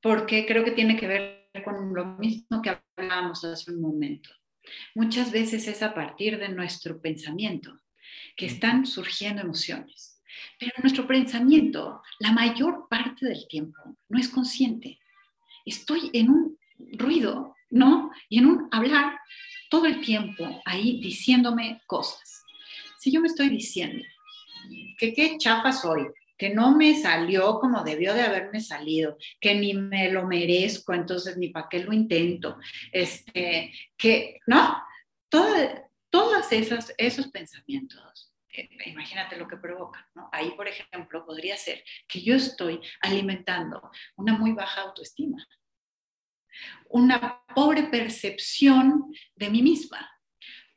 porque 0.00 0.46
creo 0.46 0.64
que 0.64 0.70
tiene 0.70 0.96
que 0.96 1.08
ver 1.08 1.50
con 1.64 1.92
lo 1.92 2.04
mismo 2.16 2.62
que 2.62 2.78
hablábamos 2.96 3.42
hace 3.42 3.72
un 3.72 3.80
momento. 3.80 4.30
Muchas 4.94 5.32
veces 5.32 5.66
es 5.66 5.82
a 5.82 5.92
partir 5.92 6.38
de 6.38 6.50
nuestro 6.50 7.00
pensamiento 7.00 7.80
que 8.36 8.46
están 8.46 8.86
surgiendo 8.86 9.42
emociones. 9.42 10.22
Pero 10.60 10.72
nuestro 10.82 11.04
pensamiento, 11.08 12.00
la 12.20 12.30
mayor 12.30 12.86
parte 12.88 13.26
del 13.26 13.48
tiempo, 13.48 13.96
no 14.08 14.20
es 14.20 14.28
consciente. 14.28 15.00
Estoy 15.66 16.10
en 16.12 16.30
un 16.30 16.58
ruido, 16.92 17.56
¿no? 17.70 18.12
Y 18.28 18.38
en 18.38 18.46
un 18.46 18.68
hablar 18.70 19.18
todo 19.68 19.86
el 19.86 20.00
tiempo 20.00 20.62
ahí 20.64 21.00
diciéndome 21.00 21.82
cosas. 21.88 22.44
Si 23.00 23.10
yo 23.10 23.20
me 23.20 23.26
estoy 23.26 23.48
diciendo 23.48 24.04
que 24.96 25.12
qué 25.12 25.38
chafa 25.38 25.72
soy, 25.72 26.06
que 26.38 26.50
no 26.50 26.76
me 26.76 26.98
salió 27.00 27.58
como 27.58 27.82
debió 27.84 28.14
de 28.14 28.22
haberme 28.22 28.60
salido, 28.60 29.18
que 29.40 29.54
ni 29.54 29.74
me 29.74 30.10
lo 30.10 30.26
merezco, 30.26 30.94
entonces 30.94 31.36
ni 31.36 31.48
para 31.48 31.68
qué 31.68 31.80
lo 31.80 31.92
intento, 31.92 32.56
este, 32.92 33.72
que, 33.96 34.38
¿no? 34.46 34.82
todas 35.28 36.52
esas, 36.52 36.94
esos 36.96 37.28
pensamientos 37.28 38.28
imagínate 38.86 39.36
lo 39.36 39.46
que 39.46 39.56
provoca. 39.56 40.08
¿no? 40.14 40.28
Ahí, 40.32 40.50
por 40.52 40.68
ejemplo, 40.68 41.24
podría 41.24 41.56
ser 41.56 41.82
que 42.06 42.20
yo 42.20 42.34
estoy 42.34 42.80
alimentando 43.00 43.90
una 44.16 44.36
muy 44.36 44.52
baja 44.52 44.82
autoestima, 44.82 45.46
una 46.88 47.42
pobre 47.54 47.84
percepción 47.84 49.12
de 49.36 49.50
mí 49.50 49.62
misma. 49.62 50.10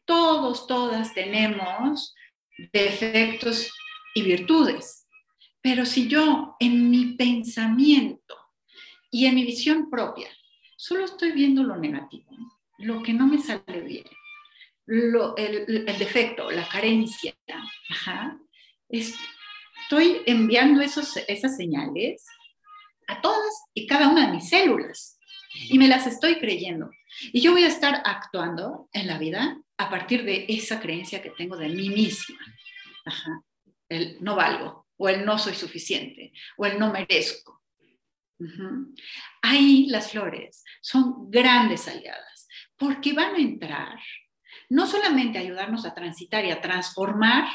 Todos, 0.05 0.67
todas 0.67 1.13
tenemos 1.13 2.13
defectos 2.73 3.71
y 4.13 4.23
virtudes, 4.23 5.00
pero 5.61 5.85
si 5.85 6.07
yo 6.07 6.55
en 6.59 6.89
mi 6.89 7.13
pensamiento 7.13 8.35
y 9.11 9.25
en 9.25 9.35
mi 9.35 9.45
visión 9.45 9.89
propia 9.89 10.29
solo 10.75 11.05
estoy 11.05 11.31
viendo 11.31 11.63
lo 11.63 11.75
negativo, 11.77 12.31
lo 12.79 13.03
que 13.03 13.13
no 13.13 13.27
me 13.27 13.37
sale 13.37 13.81
bien, 13.81 14.05
el, 14.87 15.85
defecto, 15.99 16.49
la 16.51 16.67
carencia. 16.67 17.35
estoy 18.89 20.21
enviando 20.25 20.81
esos, 20.81 21.17
esas 21.27 21.55
señales 21.55 22.25
a 23.07 23.21
todas 23.21 23.65
y 23.73 23.87
cada 23.87 24.09
una 24.09 24.27
de 24.27 24.33
mis 24.33 24.49
células 24.49 25.19
y 25.53 25.77
me 25.77 25.87
las 25.87 26.07
estoy 26.07 26.39
creyendo. 26.39 26.89
Y 27.33 27.41
yo 27.41 27.51
voy 27.51 27.63
a 27.63 27.67
estar 27.67 28.01
actuando 28.05 28.89
en 28.93 29.07
la 29.07 29.17
vida 29.17 29.61
a 29.77 29.89
partir 29.89 30.23
de 30.23 30.45
esa 30.47 30.79
creencia 30.79 31.21
que 31.21 31.31
tengo 31.31 31.57
de 31.57 31.69
mí 31.69 31.89
misma. 31.89 32.39
El 33.89 34.17
no 34.21 34.35
valgo, 34.35 34.80
o 35.01 35.09
el 35.09 35.25
no 35.25 35.39
soy 35.39 35.55
suficiente, 35.55 36.31
o 36.57 36.65
el 36.67 36.77
no 36.77 36.91
merezco. 36.91 37.63
Ahí 39.41 39.87
las 39.87 40.11
flores 40.11 40.63
son 40.79 41.31
grandes 41.31 41.87
aliadas, 41.87 42.47
porque 42.77 43.11
van 43.13 43.33
a 43.33 43.39
entrar 43.39 43.99
no 44.69 44.85
solamente 44.85 45.39
ayudarnos 45.39 45.85
a 45.85 45.95
transitar 45.95 46.45
y 46.45 46.51
a 46.51 46.61
transformar 46.61 47.47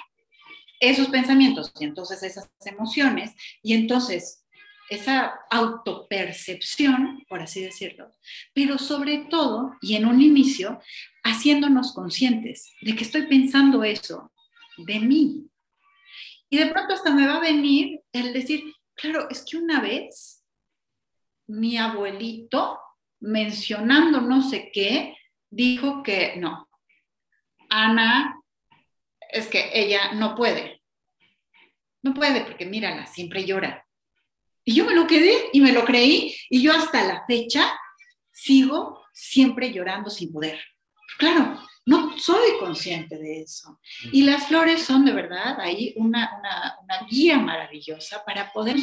esos 0.80 1.06
pensamientos 1.06 1.72
y 1.78 1.84
entonces 1.84 2.24
esas 2.24 2.50
emociones 2.64 3.32
y 3.62 3.74
entonces 3.74 4.44
esa 4.90 5.38
autopercepción, 5.48 7.24
por 7.28 7.42
así 7.42 7.62
decirlo, 7.62 8.10
pero 8.54 8.76
sobre 8.78 9.18
todo, 9.30 9.76
y 9.80 9.94
en 9.94 10.06
un 10.06 10.20
inicio, 10.20 10.80
haciéndonos 11.22 11.94
conscientes 11.94 12.72
de 12.80 12.96
que 12.96 13.04
estoy 13.04 13.26
pensando 13.26 13.84
eso 13.84 14.32
de 14.78 14.98
mí. 14.98 15.48
Y 16.48 16.58
de 16.58 16.66
pronto 16.66 16.94
hasta 16.94 17.10
me 17.10 17.26
va 17.26 17.36
a 17.36 17.40
venir 17.40 18.00
el 18.12 18.32
decir, 18.32 18.64
claro, 18.94 19.28
es 19.30 19.44
que 19.44 19.56
una 19.56 19.80
vez 19.80 20.44
mi 21.48 21.76
abuelito, 21.76 22.78
mencionando 23.20 24.20
no 24.20 24.42
sé 24.42 24.70
qué, 24.72 25.16
dijo 25.50 26.02
que 26.02 26.36
no, 26.36 26.68
Ana, 27.68 28.40
es 29.30 29.48
que 29.48 29.70
ella 29.72 30.12
no 30.12 30.34
puede. 30.34 30.82
No 32.02 32.14
puede 32.14 32.42
porque 32.42 32.66
mírala, 32.66 33.06
siempre 33.06 33.44
llora. 33.44 33.84
Y 34.64 34.74
yo 34.74 34.84
me 34.84 34.94
lo 34.94 35.06
quedé 35.06 35.50
y 35.52 35.60
me 35.60 35.72
lo 35.72 35.84
creí 35.84 36.34
y 36.50 36.62
yo 36.62 36.72
hasta 36.72 37.04
la 37.04 37.24
fecha 37.26 37.72
sigo 38.32 39.04
siempre 39.12 39.72
llorando 39.72 40.10
sin 40.10 40.32
poder. 40.32 40.60
Claro, 41.18 41.60
no 41.86 42.18
soy 42.18 42.58
consciente 42.58 43.16
de 43.16 43.42
eso. 43.42 43.80
Y 44.12 44.22
las 44.24 44.48
flores 44.48 44.82
son 44.82 45.04
de 45.04 45.12
verdad 45.12 45.58
ahí 45.60 45.94
una, 45.96 46.28
guía 47.08 47.38
maravillosa 47.38 48.24
para 48.24 48.52
poder 48.52 48.76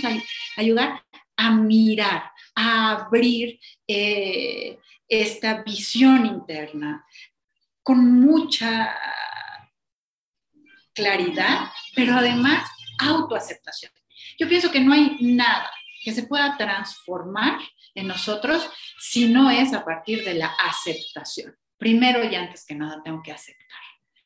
ayudar 0.56 1.04
a 1.36 1.52
mirar, 1.52 2.32
a 2.56 2.92
abrir 2.92 3.60
eh, 3.88 4.80
esta 5.08 5.64
visión 5.64 6.26
interna, 6.26 7.06
con 7.82 8.22
mucha 8.22 8.96
claridad, 10.94 11.72
pero 11.96 12.14
además 12.14 12.70
autoaceptación. 13.00 13.92
Yo 14.40 14.48
pienso 14.48 14.72
que 14.72 14.80
no 14.80 14.94
hay 14.94 15.18
nada 15.20 15.70
que 16.04 16.14
se 16.14 16.24
pueda 16.24 16.56
transformar 16.58 17.60
en 17.96 18.08
nosotros 18.08 18.70
si 18.98 19.28
no 19.28 19.52
es 19.52 19.74
a 19.74 19.84
partir 19.84 20.24
de 20.24 20.36
la 20.36 20.48
aceptación. 20.48 21.54
Primero 21.84 22.24
y 22.24 22.34
antes 22.36 22.66
que 22.66 22.76
nada 22.76 23.02
tengo 23.04 23.22
que 23.22 23.34
aceptar. 23.34 23.68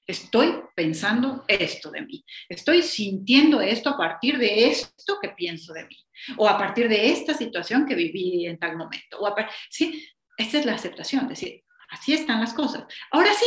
Estoy 0.06 0.62
pensando 0.76 1.44
esto 1.48 1.90
de 1.90 2.02
mí. 2.02 2.24
Estoy 2.48 2.84
sintiendo 2.84 3.60
esto 3.62 3.90
a 3.90 3.98
partir 3.98 4.38
de 4.38 4.68
esto 4.68 5.18
que 5.20 5.30
pienso 5.30 5.74
de 5.74 5.86
mí. 5.86 5.98
O 6.38 6.48
a 6.48 6.58
partir 6.58 6.88
de 6.88 7.12
esta 7.12 7.34
situación 7.34 7.86
que 7.86 7.96
viví 7.96 8.46
en 8.46 8.60
tal 8.60 8.78
momento. 8.78 9.20
O 9.20 9.36
sí, 9.70 10.08
esta 10.38 10.60
es 10.60 10.66
la 10.66 10.76
aceptación. 10.76 11.28
Decir, 11.28 11.64
Así 11.90 12.14
están 12.14 12.40
las 12.40 12.54
cosas. 12.54 12.86
Ahora 13.12 13.34
sí, 13.34 13.46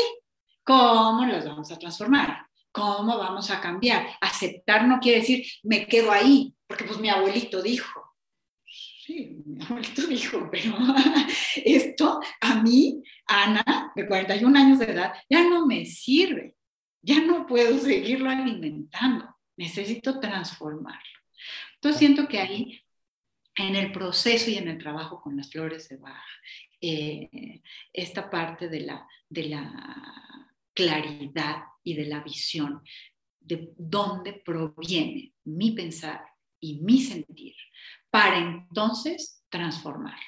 ¿cómo 0.65 1.25
las 1.27 1.45
vamos 1.45 1.71
a 1.71 1.79
transformar? 1.79 2.47
¿Cómo 2.73 3.19
vamos 3.19 3.51
a 3.51 3.61
cambiar? 3.61 4.07
Aceptar 4.21 4.87
no 4.87 4.99
quiere 5.01 5.21
decir 5.21 5.45
me 5.63 5.87
quedo 5.87 6.11
ahí, 6.11 6.55
porque 6.67 6.85
pues 6.85 6.99
mi 6.99 7.11
abuelito 7.11 7.63
dijo. 7.63 8.00
Sí, 9.11 9.43
mi 9.45 9.65
abuelito 9.65 10.07
dijo, 10.07 10.49
pero 10.53 10.77
esto 11.65 12.21
a 12.41 12.63
mí, 12.63 13.03
Ana, 13.27 13.93
de 13.97 14.07
41 14.07 14.57
años 14.57 14.79
de 14.79 14.85
edad, 14.85 15.13
ya 15.29 15.49
no 15.49 15.67
me 15.67 15.85
sirve. 15.85 16.55
Ya 17.03 17.21
no 17.21 17.45
puedo 17.45 17.77
seguirlo 17.79 18.31
alimentando. 18.31 19.35
Necesito 19.57 20.21
transformarlo. 20.21 21.19
Entonces 21.75 21.99
siento 21.99 22.29
que 22.29 22.39
ahí 22.39 22.81
en 23.57 23.75
el 23.75 23.91
proceso 23.91 24.49
y 24.49 24.59
en 24.59 24.69
el 24.69 24.79
trabajo 24.79 25.21
con 25.21 25.37
las 25.37 25.51
flores 25.51 25.89
de 25.89 25.97
Bach, 25.97 26.23
eh, 26.81 27.63
esta 27.93 28.31
parte 28.31 28.69
de 28.69 28.81
la, 28.81 29.09
de 29.29 29.45
la 29.45 30.49
claridad 30.73 31.65
y 31.83 31.95
de 31.95 32.07
la 32.07 32.21
visión 32.21 32.81
de 33.41 33.73
dónde 33.77 34.35
proviene 34.35 35.33
mi 35.45 35.73
pensar 35.73 36.30
y 36.61 36.81
mi 36.81 37.01
sentir, 37.01 37.55
para 38.11 38.39
entonces 38.39 39.45
transformarlo. 39.49 40.21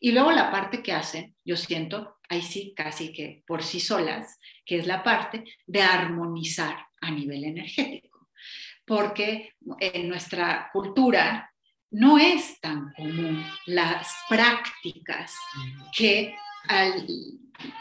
Y 0.00 0.12
luego 0.12 0.32
la 0.32 0.50
parte 0.50 0.82
que 0.82 0.92
hacen, 0.92 1.34
yo 1.44 1.56
siento, 1.56 2.16
ahí 2.28 2.42
sí, 2.42 2.72
casi 2.76 3.12
que 3.12 3.42
por 3.46 3.62
sí 3.62 3.80
solas, 3.80 4.38
que 4.64 4.78
es 4.78 4.86
la 4.86 5.02
parte 5.02 5.44
de 5.66 5.82
armonizar 5.82 6.86
a 7.00 7.10
nivel 7.10 7.44
energético. 7.44 8.30
Porque 8.84 9.52
en 9.80 10.08
nuestra 10.08 10.70
cultura 10.72 11.52
no 11.90 12.18
es 12.18 12.60
tan 12.60 12.92
común 12.94 13.44
las 13.66 14.14
prácticas 14.28 15.34
que 15.96 16.34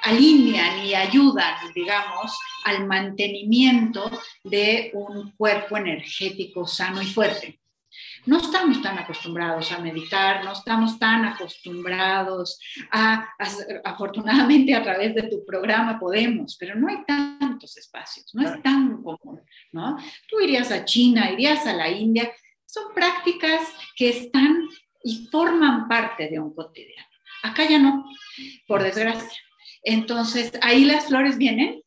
alinean 0.04 0.86
y 0.86 0.94
ayudan, 0.94 1.56
digamos, 1.74 2.38
al 2.66 2.86
mantenimiento 2.88 4.10
de 4.44 4.92
un 4.94 5.32
cuerpo 5.32 5.78
energético 5.78 6.66
sano 6.66 7.02
y 7.02 7.06
fuerte. 7.06 7.60
No 8.28 8.38
estamos 8.38 8.82
tan 8.82 9.00
acostumbrados 9.00 9.72
a 9.72 9.80
meditar, 9.80 10.44
no 10.44 10.52
estamos 10.52 11.00
tan 11.00 11.24
acostumbrados 11.24 12.60
a, 12.92 13.26
afortunadamente 13.86 14.76
a 14.76 14.84
través 14.84 15.16
de 15.16 15.24
tu 15.24 15.46
programa 15.46 15.98
podemos, 15.98 16.58
pero 16.60 16.76
no 16.76 16.90
hay 16.90 17.06
tantos 17.06 17.78
espacios, 17.78 18.30
no 18.34 18.46
es 18.46 18.62
tan 18.62 19.02
común, 19.02 19.42
¿no? 19.72 19.98
Tú 20.28 20.42
irías 20.42 20.72
a 20.72 20.84
China, 20.84 21.32
irías 21.32 21.66
a 21.66 21.74
la 21.74 21.90
India, 21.90 22.30
son 22.66 22.94
prácticas 22.94 23.62
que 23.96 24.10
están 24.10 24.68
y 25.06 25.28
forman 25.32 25.88
parte 25.88 26.28
de 26.28 26.38
un 26.38 26.54
cotidiano. 26.54 27.08
Acá 27.44 27.66
ya 27.70 27.80
no, 27.80 28.04
por 28.68 28.84
desgracia. 28.84 29.40
Entonces, 29.84 30.52
ahí 30.62 30.84
las 30.84 31.06
flores 31.06 31.38
vienen 31.38 31.82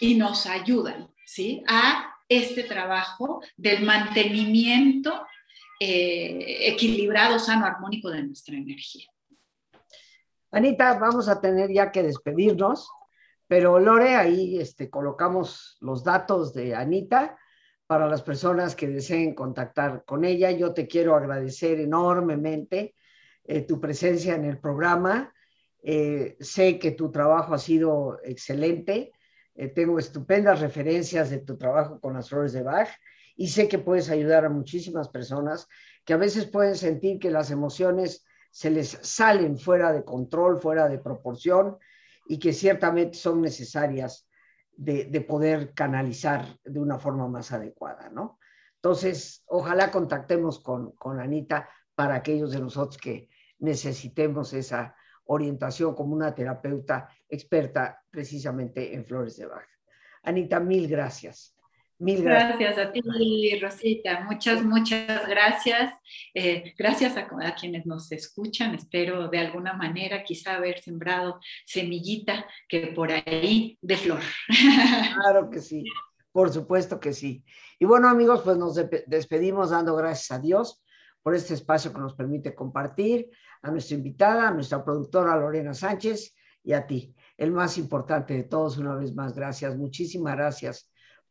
y 0.00 0.16
nos 0.16 0.46
ayudan, 0.46 1.08
¿sí? 1.24 1.62
A 1.68 2.16
este 2.28 2.64
trabajo 2.64 3.40
del 3.56 3.84
mantenimiento 3.84 5.24
eh, 5.84 6.68
equilibrado, 6.68 7.38
sano, 7.38 7.66
armónico 7.66 8.10
de 8.10 8.22
nuestra 8.22 8.56
energía. 8.56 9.06
Anita, 10.50 10.98
vamos 10.98 11.28
a 11.28 11.40
tener 11.40 11.70
ya 11.70 11.92
que 11.92 12.02
despedirnos, 12.02 12.90
pero 13.46 13.78
Lore, 13.78 14.14
ahí 14.14 14.58
este, 14.58 14.88
colocamos 14.88 15.76
los 15.80 16.02
datos 16.04 16.54
de 16.54 16.74
Anita 16.74 17.36
para 17.86 18.08
las 18.08 18.22
personas 18.22 18.74
que 18.74 18.88
deseen 18.88 19.34
contactar 19.34 20.04
con 20.06 20.24
ella. 20.24 20.50
Yo 20.52 20.72
te 20.72 20.86
quiero 20.86 21.16
agradecer 21.16 21.80
enormemente 21.80 22.94
eh, 23.44 23.60
tu 23.62 23.80
presencia 23.80 24.34
en 24.36 24.44
el 24.46 24.58
programa. 24.58 25.34
Eh, 25.82 26.36
sé 26.40 26.78
que 26.78 26.92
tu 26.92 27.10
trabajo 27.10 27.52
ha 27.52 27.58
sido 27.58 28.18
excelente. 28.24 29.12
tengo 29.74 29.98
estupendas 29.98 30.60
referencias 30.60 31.30
de 31.30 31.38
tu 31.38 31.58
trabajo 31.58 32.00
con 32.00 32.14
las 32.14 32.28
flores 32.28 32.52
de 32.52 32.62
Bach 32.62 32.88
y 33.36 33.48
sé 33.48 33.68
que 33.68 33.78
puedes 33.78 34.10
ayudar 34.10 34.44
a 34.44 34.50
muchísimas 34.50 35.08
personas 35.08 35.68
que 36.04 36.12
a 36.12 36.18
veces 36.18 36.46
pueden 36.46 36.76
sentir 36.76 37.18
que 37.18 37.30
las 37.30 37.50
emociones 37.50 38.24
se 38.50 38.70
les 38.70 38.98
salen 39.02 39.58
fuera 39.58 39.92
de 39.92 40.04
control, 40.04 40.60
fuera 40.60 40.88
de 40.88 40.98
proporción 40.98 41.78
y 42.28 42.38
que 42.38 42.52
ciertamente 42.52 43.18
son 43.18 43.40
necesarias 43.40 44.28
de, 44.76 45.20
poder 45.20 45.72
canalizar 45.72 46.58
de 46.64 46.80
una 46.80 46.98
forma 46.98 47.28
más 47.28 47.52
adecuada, 47.52 48.10
¿no? 48.10 48.38
Entonces, 48.76 49.42
ojalá 49.46 49.90
contactemos 49.90 50.60
con, 50.60 50.92
con 50.92 51.20
Anita 51.20 51.68
para 51.94 52.16
aquellos 52.16 52.52
de 52.52 52.60
nosotros 52.60 52.98
que 52.98 53.28
necesitemos 53.58 54.52
esa 54.52 54.94
orientación 55.26 55.94
como 55.94 56.14
una 56.14 56.34
terapeuta 56.34 57.08
experta 57.28 58.02
precisamente 58.10 58.94
en 58.94 59.04
flores 59.04 59.36
de 59.36 59.46
baja. 59.46 59.68
Anita, 60.22 60.60
mil 60.60 60.86
gracias. 60.88 61.54
Mil 61.98 62.22
gracias. 62.22 62.76
a 62.78 62.90
ti, 62.90 63.00
Rosita. 63.60 64.20
Muchas, 64.28 64.64
muchas 64.64 65.28
gracias. 65.28 65.94
Eh, 66.34 66.74
gracias 66.76 67.16
a, 67.16 67.54
quienes 67.54 67.86
nos 67.86 68.10
escuchan. 68.10 68.74
Espero 68.74 69.28
de 69.28 69.38
alguna 69.38 69.74
manera 69.74 70.24
quizá 70.24 70.56
haber 70.56 70.80
sembrado 70.80 71.38
semillita 71.64 72.46
que 72.68 72.88
por 72.88 73.12
ahí 73.12 73.78
de 73.80 73.96
flor. 73.96 74.20
Claro 75.14 75.50
que 75.50 75.60
sí. 75.60 75.84
Por 76.32 76.52
supuesto 76.52 76.98
que 76.98 77.12
sí. 77.12 77.44
Y 77.78 77.84
bueno, 77.84 78.08
amigos, 78.08 78.42
pues 78.42 78.56
nos 78.56 78.74
despedimos 79.06 79.70
dando 79.70 79.94
gracias 79.94 80.32
a 80.32 80.40
Dios 80.40 80.82
por 81.22 81.34
este 81.34 81.54
espacio 81.54 81.92
que 81.92 82.00
nos 82.00 82.14
permite 82.14 82.54
compartir, 82.54 83.30
a 83.62 83.70
nuestra 83.70 83.96
invitada, 83.96 84.48
a 84.48 84.50
nuestra 84.50 84.84
productora 84.84 85.36
Lorena 85.36 85.72
Sánchez 85.72 86.34
y 86.62 86.72
a 86.72 86.86
ti, 86.86 87.14
el 87.38 87.50
más 87.50 87.78
importante 87.78 88.34
de 88.34 88.44
todos, 88.44 88.76
una 88.76 88.94
vez 88.94 89.14
más, 89.14 89.34
gracias. 89.34 89.76
Muchísimas 89.76 90.36
gracias 90.36 90.90